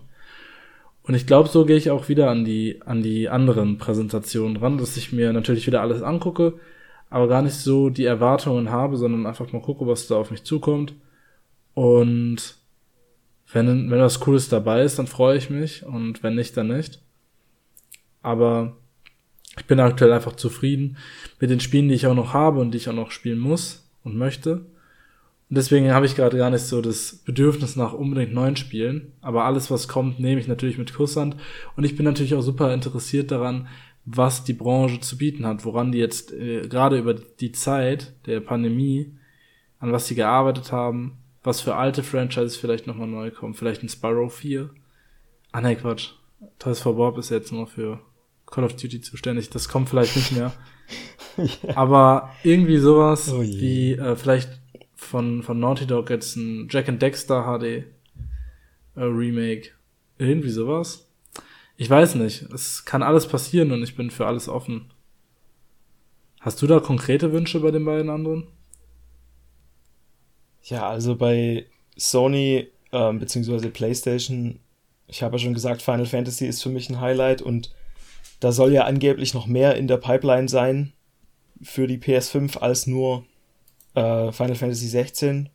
[1.04, 4.78] Und ich glaube, so gehe ich auch wieder an die, an die anderen Präsentationen ran,
[4.78, 6.60] dass ich mir natürlich wieder alles angucke,
[7.10, 10.44] aber gar nicht so die Erwartungen habe, sondern einfach mal gucke, was da auf mich
[10.44, 10.94] zukommt.
[11.74, 12.56] Und
[13.52, 17.02] wenn, wenn was Cooles dabei ist, dann freue ich mich und wenn nicht, dann nicht.
[18.22, 18.78] Aber
[19.58, 20.98] ich bin aktuell einfach zufrieden
[21.40, 23.90] mit den Spielen, die ich auch noch habe und die ich auch noch spielen muss
[24.04, 24.66] und möchte.
[25.50, 29.14] Und deswegen habe ich gerade gar nicht so das Bedürfnis nach unbedingt neuen Spielen.
[29.22, 31.36] Aber alles, was kommt, nehme ich natürlich mit Kusshand.
[31.76, 33.68] Und ich bin natürlich auch super interessiert daran,
[34.06, 38.40] was die Branche zu bieten hat, woran die jetzt äh, gerade über die Zeit der
[38.42, 39.12] Pandemie,
[39.80, 43.56] an was sie gearbeitet haben, was für alte Franchises vielleicht nochmal neu kommen.
[43.56, 44.70] Vielleicht ein Sparrow 4.
[45.52, 46.12] Ah ne, Quatsch.
[46.60, 48.00] Toys for Bob ist jetzt nur für
[48.52, 49.50] Call of Duty zuständig.
[49.50, 50.54] Das kommt vielleicht nicht mehr.
[51.38, 51.76] ja.
[51.76, 54.60] Aber irgendwie sowas oh wie äh, vielleicht
[54.96, 57.86] von, von Naughty Dog jetzt ein Jack and Dexter HD äh,
[58.96, 59.70] Remake.
[60.18, 61.10] Irgendwie sowas.
[61.78, 62.42] Ich weiß nicht.
[62.54, 64.92] Es kann alles passieren und ich bin für alles offen.
[66.42, 68.48] Hast du da konkrete Wünsche bei den beiden anderen?
[70.64, 74.60] Ja, also bei Sony ähm, beziehungsweise PlayStation,
[75.08, 77.74] ich habe ja schon gesagt, Final Fantasy ist für mich ein Highlight und
[78.40, 80.94] da soll ja angeblich noch mehr in der Pipeline sein
[81.62, 83.26] für die PS5 als nur
[83.96, 85.50] äh, Final Fantasy 16.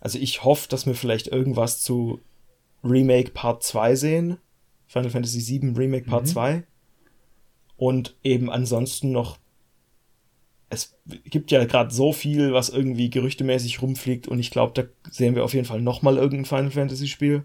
[0.00, 2.20] Also ich hoffe, dass wir vielleicht irgendwas zu
[2.82, 4.38] Remake Part 2 sehen.
[4.86, 6.28] Final Fantasy 7 Remake Part mhm.
[6.28, 6.62] 2.
[7.76, 9.38] Und eben ansonsten noch.
[10.70, 15.34] Es gibt ja gerade so viel, was irgendwie gerüchtemäßig rumfliegt, und ich glaube, da sehen
[15.34, 17.44] wir auf jeden Fall nochmal irgendein Final Fantasy Spiel.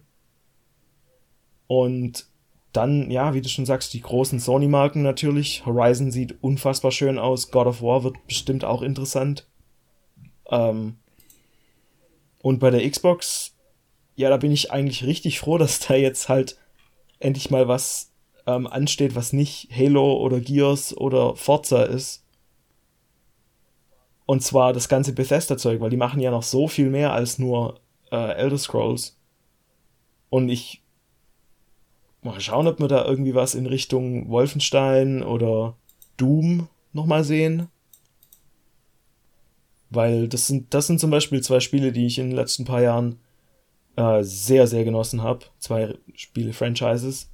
[1.67, 2.25] Und
[2.73, 5.65] dann, ja, wie du schon sagst, die großen Sony-Marken natürlich.
[5.65, 7.51] Horizon sieht unfassbar schön aus.
[7.51, 9.47] God of War wird bestimmt auch interessant.
[10.49, 10.97] Ähm,
[12.41, 13.55] und bei der Xbox,
[14.15, 16.57] ja, da bin ich eigentlich richtig froh, dass da jetzt halt
[17.19, 18.11] endlich mal was
[18.45, 22.23] ähm, ansteht, was nicht Halo oder Gears oder Forza ist.
[24.25, 27.79] Und zwar das ganze Bethesda-Zeug, weil die machen ja noch so viel mehr als nur
[28.11, 29.17] äh, Elder Scrolls.
[30.29, 30.83] Und ich
[32.21, 35.75] mal schauen, ob wir da irgendwie was in Richtung Wolfenstein oder
[36.17, 37.67] Doom nochmal sehen.
[39.89, 42.81] Weil das sind, das sind zum Beispiel zwei Spiele, die ich in den letzten paar
[42.81, 43.19] Jahren
[43.95, 45.45] äh, sehr, sehr genossen habe.
[45.59, 47.29] Zwei Spiele-Franchises.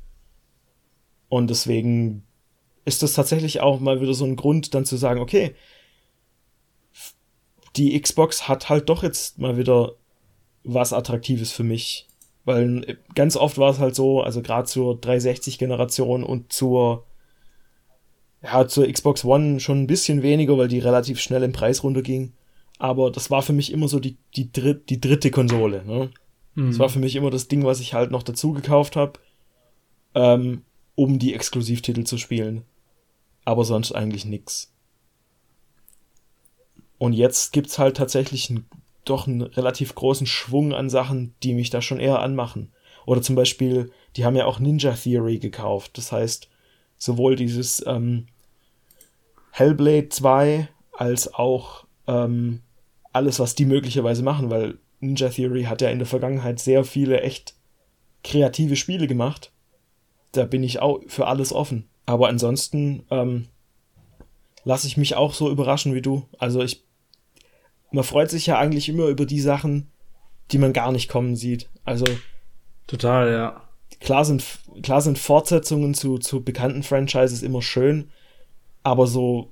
[1.29, 2.23] Und deswegen
[2.85, 5.55] ist das tatsächlich auch mal wieder so ein Grund, dann zu sagen, okay,
[7.75, 9.95] die Xbox hat halt doch jetzt mal wieder
[10.63, 12.07] was Attraktives für mich.
[12.45, 17.05] Weil ganz oft war es halt so, also gerade zur 360-Generation und zur
[18.43, 22.33] ja, zur Xbox One schon ein bisschen weniger, weil die relativ schnell im Preis runterging.
[22.77, 25.85] aber das war für mich immer so die, die, dritt, die dritte Konsole.
[25.85, 26.09] Ne?
[26.55, 26.67] Mhm.
[26.67, 29.19] Das war für mich immer das Ding, was ich halt noch dazu gekauft habe,
[30.15, 30.63] ähm,
[30.95, 32.63] um die Exklusivtitel zu spielen.
[33.45, 34.73] Aber sonst eigentlich nix.
[36.97, 38.65] Und jetzt gibt's halt tatsächlich einen,
[39.05, 42.71] doch einen relativ großen Schwung an Sachen, die mich da schon eher anmachen.
[43.05, 45.97] Oder zum Beispiel, die haben ja auch Ninja Theory gekauft.
[45.97, 46.49] Das heißt,
[46.97, 48.27] sowohl dieses ähm,
[49.51, 52.61] Hellblade 2 als auch ähm,
[53.11, 57.21] alles, was die möglicherweise machen, weil Ninja Theory hat ja in der Vergangenheit sehr viele
[57.21, 57.55] echt
[58.23, 59.51] kreative Spiele gemacht.
[60.31, 61.89] Da bin ich auch für alles offen.
[62.05, 63.47] Aber ansonsten ähm,
[64.63, 66.27] lasse ich mich auch so überraschen wie du.
[66.37, 66.83] Also ich,
[67.93, 69.89] man freut sich ja eigentlich immer über die Sachen,
[70.51, 71.69] die man gar nicht kommen sieht.
[71.85, 72.05] Also
[72.87, 73.61] total, ja.
[73.99, 74.43] Klar sind
[74.81, 78.09] klar sind Fortsetzungen zu zu bekannten Franchises immer schön,
[78.81, 79.51] aber so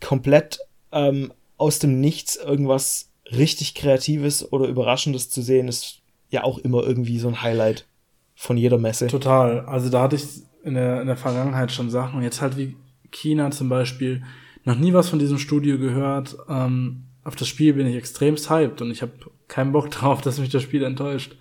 [0.00, 0.60] komplett
[0.92, 6.00] ähm, aus dem Nichts irgendwas richtig Kreatives oder Überraschendes zu sehen, ist
[6.30, 7.86] ja auch immer irgendwie so ein Highlight
[8.34, 9.08] von jeder Messe.
[9.08, 9.60] Total.
[9.66, 10.24] Also da hatte ich
[10.62, 12.22] in der, in der Vergangenheit schon Sachen.
[12.22, 12.76] Jetzt halt wie
[13.10, 14.22] China zum Beispiel.
[14.64, 16.36] Noch nie was von diesem Studio gehört.
[16.48, 19.12] Ähm, auf das Spiel bin ich extremst hyped und ich habe
[19.48, 21.36] keinen Bock drauf, dass mich das Spiel enttäuscht.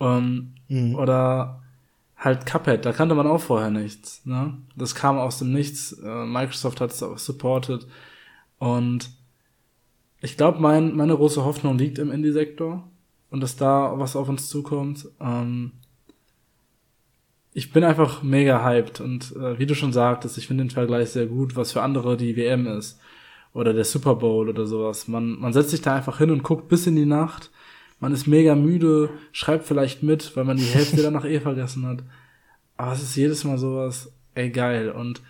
[0.00, 0.94] Ähm, mhm.
[0.96, 1.62] Oder
[2.16, 4.24] halt Cuphead, da kannte man auch vorher nichts.
[4.24, 4.56] Ne?
[4.76, 5.92] Das kam aus dem Nichts.
[5.92, 7.86] Äh, Microsoft hat es auch supported.
[8.58, 9.10] Und
[10.20, 12.88] ich glaube, mein, meine große Hoffnung liegt im Indie-Sektor
[13.30, 15.06] und dass da was auf uns zukommt.
[15.20, 15.72] Ähm,
[17.52, 21.10] ich bin einfach mega hyped und äh, wie du schon sagtest, ich finde den Vergleich
[21.10, 22.98] sehr gut, was für andere die WM ist
[23.54, 25.08] oder der Super Bowl oder sowas.
[25.08, 27.50] Man, man setzt sich da einfach hin und guckt bis in die Nacht.
[28.00, 32.02] Man ist mega müde, schreibt vielleicht mit, weil man die Hälfte danach eh vergessen hat.
[32.76, 34.90] Aber es ist jedes Mal sowas, ey geil.
[34.90, 35.22] Und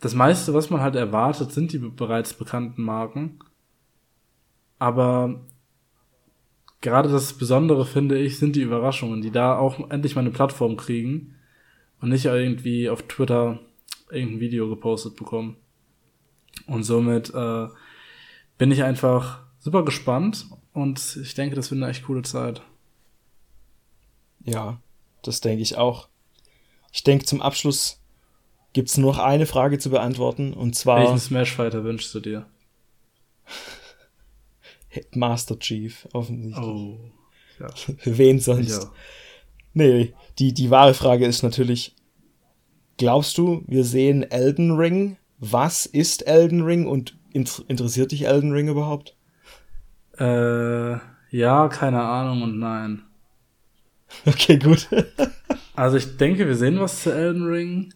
[0.00, 3.38] das meiste, was man halt erwartet, sind die bereits bekannten Marken.
[4.78, 5.40] Aber
[6.80, 10.76] gerade das Besondere, finde ich, sind die Überraschungen, die da auch endlich mal eine Plattform
[10.78, 11.34] kriegen
[12.00, 13.60] und nicht irgendwie auf Twitter
[14.10, 15.56] irgendein Video gepostet bekommen.
[16.66, 17.68] Und somit äh,
[18.58, 22.62] bin ich einfach super gespannt und ich denke, das wird eine echt coole Zeit.
[24.44, 24.80] Ja,
[25.22, 26.08] das denke ich auch.
[26.92, 28.00] Ich denke, zum Abschluss
[28.72, 31.00] gibt es nur noch eine Frage zu beantworten und zwar.
[31.00, 32.46] Welchen Smash Fighter wünschst du dir?
[35.14, 36.64] Master Chief, offensichtlich.
[36.64, 36.98] Oh.
[37.58, 37.68] Ja.
[38.04, 38.82] Wen sonst?
[38.82, 38.92] Ja.
[39.74, 41.94] Nee, die, die wahre Frage ist natürlich,
[42.96, 45.16] glaubst du, wir sehen Elden Ring?
[45.38, 49.16] Was ist Elden Ring und interessiert dich Elden Ring überhaupt?
[50.18, 50.96] Äh,
[51.30, 53.02] ja, keine Ahnung und nein.
[54.24, 54.88] Okay, gut.
[55.74, 57.92] also ich denke, wir sehen was zu Elden Ring.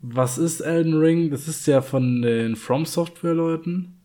[0.00, 1.30] Was ist Elden Ring?
[1.30, 4.00] Das ist ja von den From Software Leuten.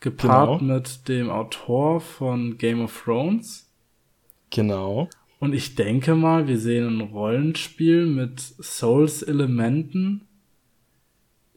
[0.00, 0.74] Gepaart genau.
[0.74, 3.72] mit dem Autor von Game of Thrones.
[4.50, 5.08] Genau.
[5.38, 10.25] Und ich denke mal, wir sehen ein Rollenspiel mit Souls-Elementen.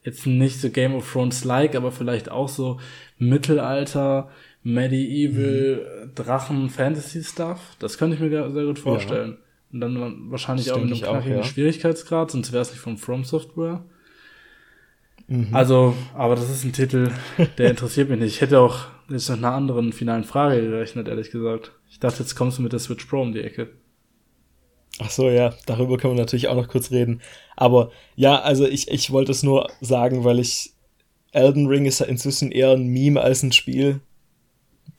[0.09, 2.79] Jetzt nicht so Game of Thrones-like, aber vielleicht auch so
[3.19, 4.31] Mittelalter,
[4.63, 6.15] Medieval, mhm.
[6.15, 7.75] Drachen, Fantasy-Stuff.
[7.77, 9.33] Das könnte ich mir sehr gut vorstellen.
[9.33, 9.37] Ja.
[9.71, 11.43] Und dann wahrscheinlich das auch mit einem knackigen ja.
[11.43, 13.83] Schwierigkeitsgrad, sonst wäre es nicht von From Software.
[15.27, 15.49] Mhm.
[15.53, 17.11] Also, aber das ist ein Titel,
[17.59, 18.33] der interessiert mich nicht.
[18.33, 21.71] Ich hätte auch jetzt nach einer anderen finalen Frage gerechnet, ehrlich gesagt.
[21.87, 23.69] Ich dachte, jetzt kommst du mit der Switch Pro um die Ecke.
[24.99, 27.21] Ach so, ja, darüber können wir natürlich auch noch kurz reden.
[27.55, 30.73] Aber ja, also ich, ich wollte es nur sagen, weil ich
[31.31, 34.01] Elden Ring ist ja inzwischen eher ein Meme als ein Spiel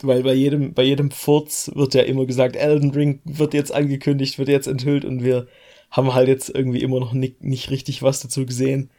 [0.03, 4.39] weil bei jedem, bei jedem Furz wird ja immer gesagt, Elden Ring wird jetzt angekündigt,
[4.39, 5.47] wird jetzt enthüllt und wir
[5.91, 8.91] haben halt jetzt irgendwie immer noch nicht, nicht richtig was dazu gesehen.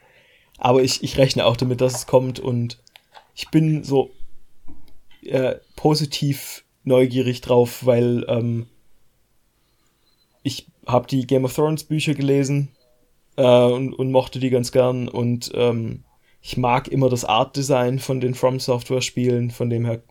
[0.57, 2.79] Aber ich, ich rechne auch damit, dass es kommt und
[3.35, 4.11] ich bin so
[5.23, 8.67] äh, positiv neugierig drauf, weil ähm,
[10.85, 12.69] habe die Game of Thrones Bücher gelesen
[13.37, 16.03] äh, und, und mochte die ganz gern und ähm,
[16.41, 20.01] ich mag immer das Art Design von den From Software Spielen, von dem her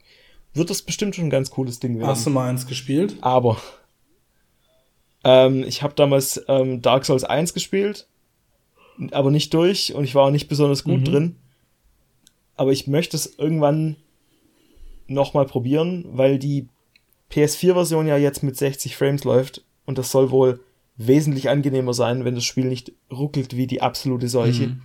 [0.54, 2.08] wird das bestimmt schon ein ganz cooles Ding werden.
[2.08, 3.16] Hast du mal eins gespielt?
[3.20, 3.56] Aber
[5.24, 8.06] ähm, ich habe damals ähm, Dark Souls 1 gespielt,
[9.10, 11.04] aber nicht durch und ich war auch nicht besonders gut mhm.
[11.04, 11.36] drin.
[12.56, 13.96] Aber ich möchte es irgendwann
[15.06, 16.68] nochmal probieren, weil die
[17.32, 20.60] PS4-Version ja jetzt mit 60 Frames läuft und das soll wohl
[20.96, 24.68] wesentlich angenehmer sein, wenn das Spiel nicht ruckelt wie die absolute Seuche.
[24.68, 24.82] Mhm.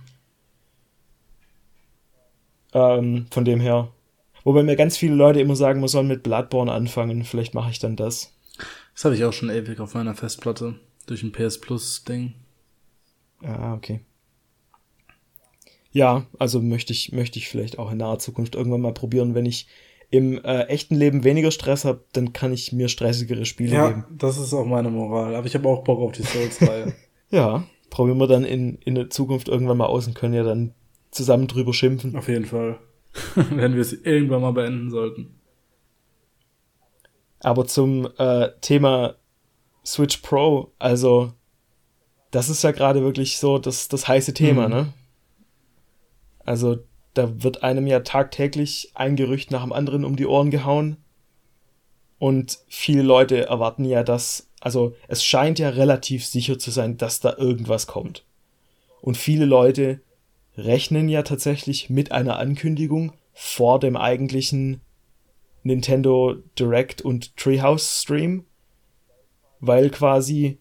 [2.74, 3.90] Ähm, von dem her
[4.46, 7.24] Wobei mir ganz viele Leute immer sagen, man soll mit Bloodborne anfangen.
[7.24, 8.32] Vielleicht mache ich dann das.
[8.94, 10.78] Das habe ich auch schon ewig auf meiner Festplatte.
[11.08, 12.34] Durch ein PS Plus Ding.
[13.42, 14.02] Ah, okay.
[15.90, 19.46] Ja, also möchte ich, möchte ich vielleicht auch in naher Zukunft irgendwann mal probieren, wenn
[19.46, 19.66] ich
[20.10, 24.04] im äh, echten Leben weniger Stress habe, dann kann ich mir stressigere Spiele ja, geben.
[24.08, 25.34] Ja, das ist auch meine Moral.
[25.34, 26.94] Aber ich habe auch Bock auf die Souls-Reihe.
[27.30, 30.74] ja, probieren wir dann in, in der Zukunft irgendwann mal aus und können ja dann
[31.10, 32.14] zusammen drüber schimpfen.
[32.16, 32.78] Auf jeden Fall.
[33.34, 35.40] wenn wir es irgendwann mal beenden sollten.
[37.40, 39.16] Aber zum äh, Thema
[39.84, 41.32] Switch Pro, also
[42.30, 44.74] das ist ja gerade wirklich so das, das heiße Thema, mhm.
[44.74, 44.92] ne?
[46.44, 46.78] Also
[47.16, 50.98] da wird einem ja tagtäglich ein Gerücht nach dem anderen um die Ohren gehauen.
[52.18, 57.20] Und viele Leute erwarten ja, dass, also es scheint ja relativ sicher zu sein, dass
[57.20, 58.24] da irgendwas kommt.
[59.00, 60.00] Und viele Leute
[60.56, 64.80] rechnen ja tatsächlich mit einer Ankündigung vor dem eigentlichen
[65.62, 68.44] Nintendo Direct und Treehouse Stream,
[69.60, 70.58] weil quasi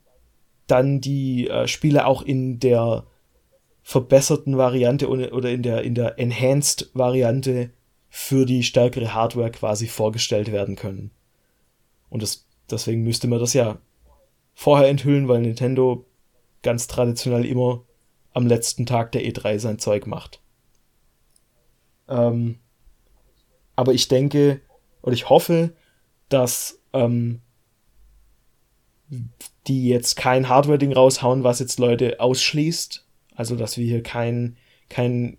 [0.68, 3.06] dann die äh, Spiele auch in der
[3.88, 7.70] verbesserten Variante oder in der, in der Enhanced Variante
[8.10, 11.12] für die stärkere Hardware quasi vorgestellt werden können.
[12.10, 13.78] Und das, deswegen müsste man das ja
[14.56, 16.04] vorher enthüllen, weil Nintendo
[16.64, 17.84] ganz traditionell immer
[18.34, 20.42] am letzten Tag der E3 sein Zeug macht.
[22.10, 22.58] Ähm,
[23.76, 24.62] aber ich denke
[25.04, 25.76] oder ich hoffe,
[26.30, 27.42] dass ähm,
[29.68, 33.05] die jetzt kein Hardware-Ding raushauen, was jetzt Leute ausschließt,
[33.36, 34.58] also, dass wir hier kein,
[34.90, 35.38] kein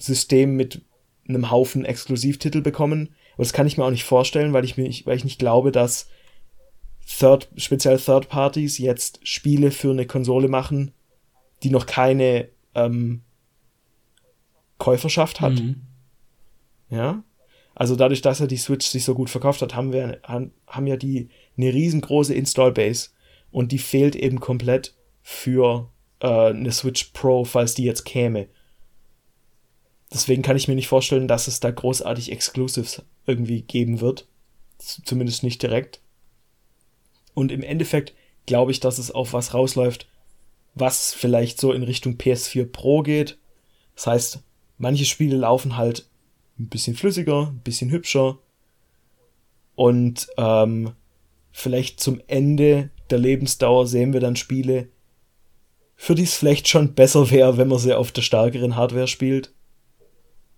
[0.00, 0.82] System mit
[1.28, 3.08] einem Haufen Exklusivtitel bekommen.
[3.36, 5.72] Und das kann ich mir auch nicht vorstellen, weil ich, mir, weil ich nicht glaube,
[5.72, 6.08] dass
[7.06, 10.92] Third, speziell Third Parties jetzt Spiele für eine Konsole machen,
[11.62, 13.22] die noch keine ähm,
[14.78, 15.54] Käuferschaft hat.
[15.54, 15.82] Mhm.
[16.88, 17.24] Ja.
[17.74, 20.96] Also dadurch, dass ja die Switch sich so gut verkauft hat, haben wir haben ja
[20.96, 23.10] die eine riesengroße Install Base
[23.50, 25.90] und die fehlt eben komplett für
[26.24, 28.48] äh, eine Switch Pro, falls die jetzt käme.
[30.12, 34.26] Deswegen kann ich mir nicht vorstellen, dass es da großartig Exclusives irgendwie geben wird.
[34.78, 36.00] Zumindest nicht direkt.
[37.34, 38.14] Und im Endeffekt
[38.46, 40.08] glaube ich, dass es auf was rausläuft,
[40.74, 43.38] was vielleicht so in Richtung PS4 Pro geht.
[43.94, 44.42] Das heißt,
[44.78, 46.06] manche Spiele laufen halt
[46.58, 48.38] ein bisschen flüssiger, ein bisschen hübscher.
[49.74, 50.92] Und ähm,
[51.52, 54.88] vielleicht zum Ende der Lebensdauer sehen wir dann Spiele,
[56.04, 59.54] für die es vielleicht schon besser wäre, wenn man sie auf der stärkeren Hardware spielt.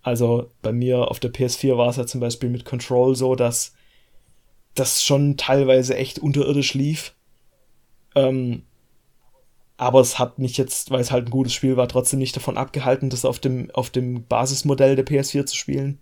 [0.01, 3.71] Also bei mir auf der PS4 war es ja zum Beispiel mit Control so, dass
[4.75, 7.15] das schon teilweise echt unterirdisch lief.
[8.13, 8.63] Ähm,
[9.77, 12.57] aber es hat mich jetzt, weil es halt ein gutes Spiel war, trotzdem nicht davon
[12.57, 15.97] abgehalten, das auf dem, auf dem Basismodell der PS4 zu spielen.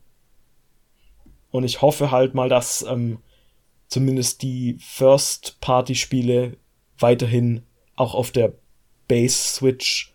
[1.52, 3.20] Und ich hoffe halt mal, dass ähm,
[3.90, 6.58] zumindest die First-Party-Spiele
[6.98, 7.62] weiterhin
[7.96, 8.54] auch auf der
[9.08, 10.14] Base-Switch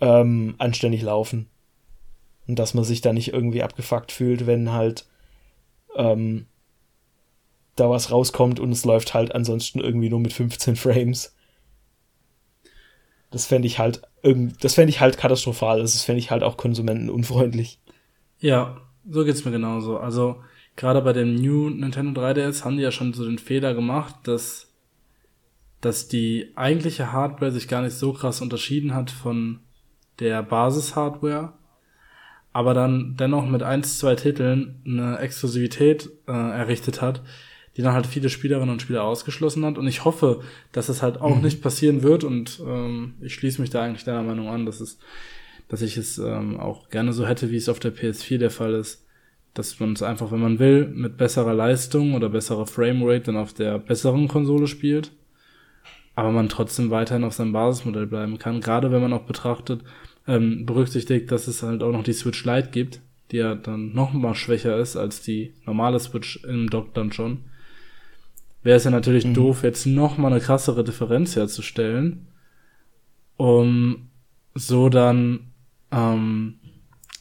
[0.00, 1.48] ähm, anständig laufen.
[2.46, 5.06] Und dass man sich da nicht irgendwie abgefuckt fühlt, wenn halt
[5.96, 6.46] ähm,
[7.76, 11.34] da was rauskommt und es läuft halt ansonsten irgendwie nur mit 15 Frames.
[13.30, 14.02] Das fände ich halt
[14.60, 15.80] das fände ich halt katastrophal.
[15.80, 17.78] Das fände ich halt auch konsumentenunfreundlich.
[18.40, 19.98] Ja, so geht's mir genauso.
[19.98, 20.42] Also
[20.76, 24.67] gerade bei dem New Nintendo 3DS haben die ja schon so den Fehler gemacht, dass
[25.80, 29.60] dass die eigentliche Hardware sich gar nicht so krass unterschieden hat von
[30.18, 31.52] der Basis-Hardware,
[32.52, 37.22] aber dann dennoch mit eins, zwei Titeln eine Exklusivität äh, errichtet hat,
[37.76, 39.78] die dann halt viele Spielerinnen und Spieler ausgeschlossen hat.
[39.78, 40.40] Und ich hoffe,
[40.72, 41.42] dass es halt auch mhm.
[41.42, 42.24] nicht passieren wird.
[42.24, 44.98] Und ähm, ich schließe mich da eigentlich deiner Meinung an, dass es,
[45.68, 48.74] dass ich es ähm, auch gerne so hätte, wie es auf der PS4 der Fall
[48.74, 49.06] ist.
[49.54, 53.52] Dass man es einfach, wenn man will, mit besserer Leistung oder besserer Framerate dann auf
[53.52, 55.12] der besseren Konsole spielt
[56.18, 58.60] aber man trotzdem weiterhin auf seinem Basismodell bleiben kann.
[58.60, 59.82] Gerade wenn man auch betrachtet,
[60.26, 63.00] ähm, berücksichtigt, dass es halt auch noch die Switch Lite gibt,
[63.30, 67.44] die ja dann noch mal schwächer ist als die normale Switch im Dock dann schon.
[68.64, 69.34] Wäre es ja natürlich mhm.
[69.34, 72.26] doof, jetzt noch mal eine krassere Differenz herzustellen,
[73.36, 74.08] um
[74.54, 75.52] so dann
[75.92, 76.58] ähm,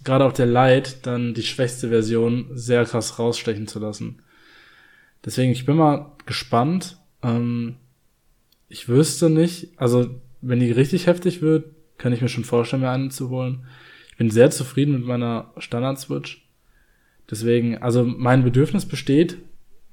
[0.03, 4.23] gerade auf der Lite dann die schwächste Version sehr krass rausstechen zu lassen.
[5.23, 6.97] Deswegen, ich bin mal gespannt.
[7.21, 7.75] Ähm,
[8.70, 10.09] ich wüsste nicht, also
[10.41, 11.65] wenn die richtig heftig wird,
[11.97, 13.65] kann ich mir schon vorstellen, mir einen zu holen.
[14.09, 16.47] Ich bin sehr zufrieden mit meiner Standard-Switch.
[17.30, 19.38] Deswegen, also mein Bedürfnis besteht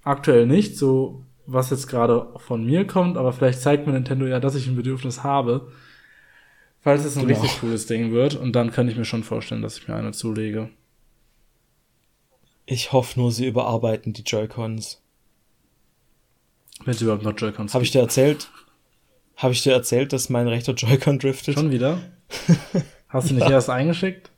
[0.03, 4.41] aktuell nicht, so was jetzt gerade von mir kommt, aber vielleicht zeigt mir Nintendo ja,
[4.41, 5.73] dass ich ein Bedürfnis habe.
[6.81, 7.41] Falls es ein genau.
[7.41, 10.13] richtig cooles Ding wird, und dann kann ich mir schon vorstellen, dass ich mir eine
[10.13, 10.71] zulege.
[12.67, 15.03] Ich hoffe nur, sie überarbeiten die Joy-Cons.
[16.85, 18.51] Wenn sie überhaupt noch Joy-Cons Habe ich dir erzählt?
[19.45, 21.53] Habe ich dir erzählt, dass mein rechter Joy-Con driftet?
[21.53, 21.99] Schon wieder?
[23.09, 23.51] Hast du nicht ja.
[23.51, 24.31] erst eingeschickt?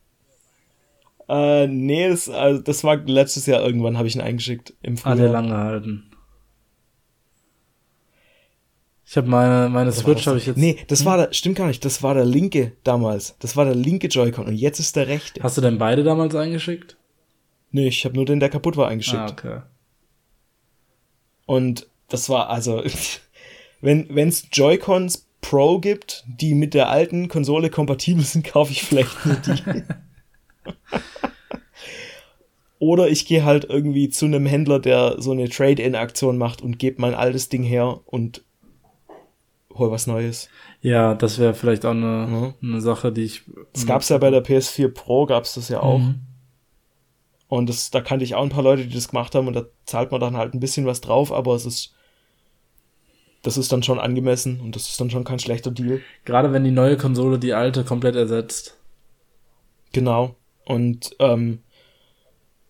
[1.28, 5.16] Äh, nee, das, also das war letztes Jahr irgendwann, habe ich ihn eingeschickt im Frühjahr.
[5.16, 6.10] Ah, der lang gehalten.
[9.04, 10.56] Ich habe meine, meine Switch habe ich jetzt.
[10.56, 11.06] Nee, das hm?
[11.06, 13.36] war der, stimmt gar nicht, das war der linke damals.
[13.38, 15.40] Das war der linke Joy-Con und jetzt ist der rechte.
[15.40, 16.96] Hast du denn beide damals eingeschickt?
[17.70, 19.18] Nee, ich habe nur den, der kaputt war, eingeschickt.
[19.18, 19.60] Ah, okay.
[21.46, 22.82] Und das war also,
[23.86, 29.24] wenn es Joy-Cons Pro gibt, die mit der alten Konsole kompatibel sind, kaufe ich vielleicht
[29.24, 29.62] nur die.
[32.78, 37.00] Oder ich gehe halt irgendwie zu einem Händler, der so eine Trade-in-Aktion macht und gebe
[37.00, 38.44] mein altes Ding her und
[39.72, 40.50] hol was Neues.
[40.82, 42.54] Ja, das wäre vielleicht auch eine, ja.
[42.62, 43.42] eine Sache, die ich.
[43.72, 45.98] Das gab's ja bei der PS4 Pro, gab's das ja auch.
[46.00, 46.20] Mhm.
[47.48, 49.64] Und das, da kannte ich auch ein paar Leute, die das gemacht haben und da
[49.84, 51.95] zahlt man dann halt ein bisschen was drauf, aber es ist,
[53.46, 56.00] das ist dann schon angemessen und das ist dann schon kein schlechter Deal.
[56.24, 58.76] Gerade wenn die neue Konsole die alte komplett ersetzt.
[59.92, 60.34] Genau.
[60.64, 61.60] Und ähm,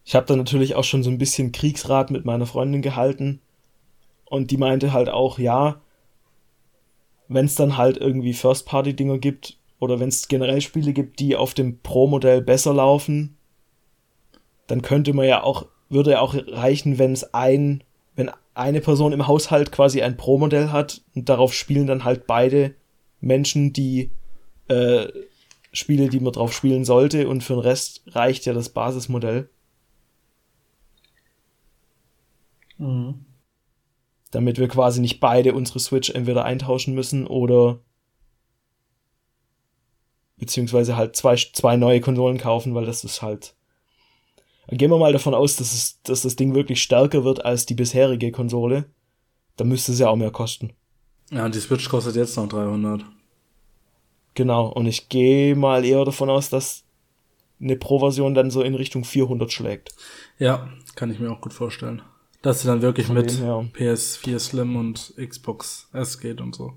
[0.05, 3.41] ich habe dann natürlich auch schon so ein bisschen Kriegsrat mit meiner Freundin gehalten
[4.27, 5.81] und die meinte halt auch, ja,
[7.29, 11.55] wenn es dann halt irgendwie First-Party-Dinger gibt oder wenn es generell Spiele gibt, die auf
[11.55, 13.37] dem Pro-Modell besser laufen,
[14.67, 17.83] dann könnte man ja auch, würde ja auch reichen, wenn es ein,
[18.57, 22.75] eine Person im Haushalt quasi ein Pro-Modell hat und darauf spielen dann halt beide
[23.21, 24.11] Menschen die
[24.69, 25.07] äh,
[25.73, 29.49] Spiele, die man drauf spielen sollte und für den Rest reicht ja das Basismodell.
[32.79, 33.27] Mhm
[34.37, 37.81] damit wir quasi nicht beide unsere Switch entweder eintauschen müssen oder
[40.37, 43.56] beziehungsweise halt zwei, zwei neue Konsolen kaufen, weil das ist halt.
[44.69, 47.75] Gehen wir mal davon aus, dass, es, dass das Ding wirklich stärker wird als die
[47.75, 48.87] bisherige Konsole.
[49.57, 50.73] Dann müsste es ja auch mehr kosten.
[51.31, 53.05] Ja, die Switch kostet jetzt noch 300.
[54.35, 56.85] Genau, und ich gehe mal eher davon aus, dass
[57.61, 59.95] eine Pro-Version dann so in Richtung 400 schlägt.
[60.39, 62.03] Ja, kann ich mir auch gut vorstellen.
[62.43, 66.75] Dass sie dann wirklich Von mit PS4 Slim und Xbox S geht und so.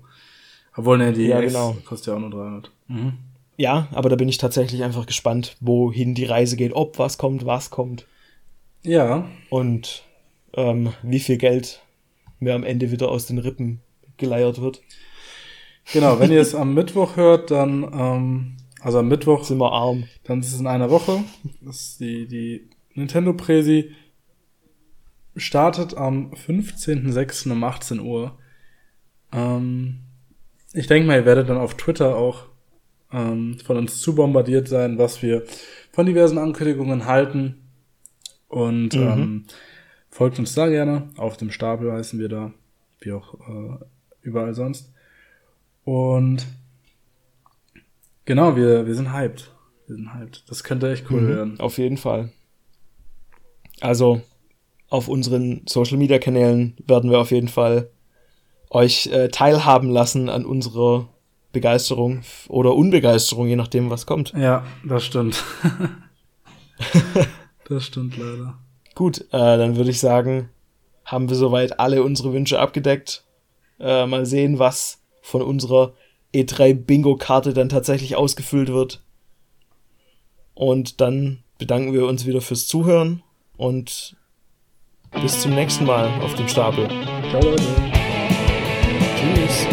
[0.74, 1.76] Obwohl, ne, die ja, genau.
[1.84, 2.70] kostet ja auch nur 300.
[2.88, 3.12] Mhm.
[3.60, 7.44] Ja, aber da bin ich tatsächlich einfach gespannt, wohin die Reise geht, ob was kommt,
[7.44, 8.06] was kommt.
[8.82, 9.28] Ja.
[9.50, 10.02] Und
[10.54, 11.82] ähm, wie viel Geld
[12.38, 13.82] mir am Ende wieder aus den Rippen
[14.16, 14.80] geleiert wird.
[15.92, 20.04] Genau, wenn ihr es am Mittwoch hört, dann, ähm, also am Mittwoch sind wir arm.
[20.24, 21.22] Dann ist es in einer Woche.
[21.60, 23.90] Das ist die, die Nintendo Präsi
[25.36, 27.52] startet am 15.06.
[27.52, 28.38] um 18 Uhr.
[29.32, 29.98] Ähm,
[30.72, 32.49] ich denke mal, ihr werdet dann auf Twitter auch
[33.12, 35.44] ähm, von uns zu bombardiert sein, was wir
[35.92, 37.68] von diversen Ankündigungen halten.
[38.48, 39.02] Und mhm.
[39.02, 39.44] ähm,
[40.10, 41.08] folgt uns da gerne.
[41.16, 42.52] Auf dem Stapel heißen wir da,
[43.00, 43.84] wie auch äh,
[44.22, 44.92] überall sonst.
[45.84, 46.46] Und
[48.24, 49.50] genau, wir, wir sind hyped.
[49.86, 50.44] Wir sind hyped.
[50.48, 51.60] Das könnte echt cool mhm, werden.
[51.60, 52.32] Auf jeden Fall.
[53.80, 54.20] Also,
[54.88, 57.90] auf unseren Social Media Kanälen werden wir auf jeden Fall
[58.68, 61.08] euch äh, teilhaben lassen an unserer
[61.52, 64.32] Begeisterung oder Unbegeisterung, je nachdem, was kommt.
[64.36, 65.42] Ja, das stimmt.
[67.68, 68.58] das stimmt leider.
[68.94, 70.48] Gut, äh, dann würde ich sagen,
[71.04, 73.24] haben wir soweit alle unsere Wünsche abgedeckt.
[73.80, 75.94] Äh, mal sehen, was von unserer
[76.34, 79.02] E3 Bingo-Karte dann tatsächlich ausgefüllt wird.
[80.54, 83.22] Und dann bedanken wir uns wieder fürs Zuhören
[83.56, 84.16] und
[85.22, 86.88] bis zum nächsten Mal auf dem Stapel.
[87.30, 87.64] Ciao Leute.
[89.16, 89.66] Tschüss.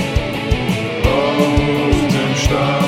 [2.49, 2.86] Auf dem Stapel.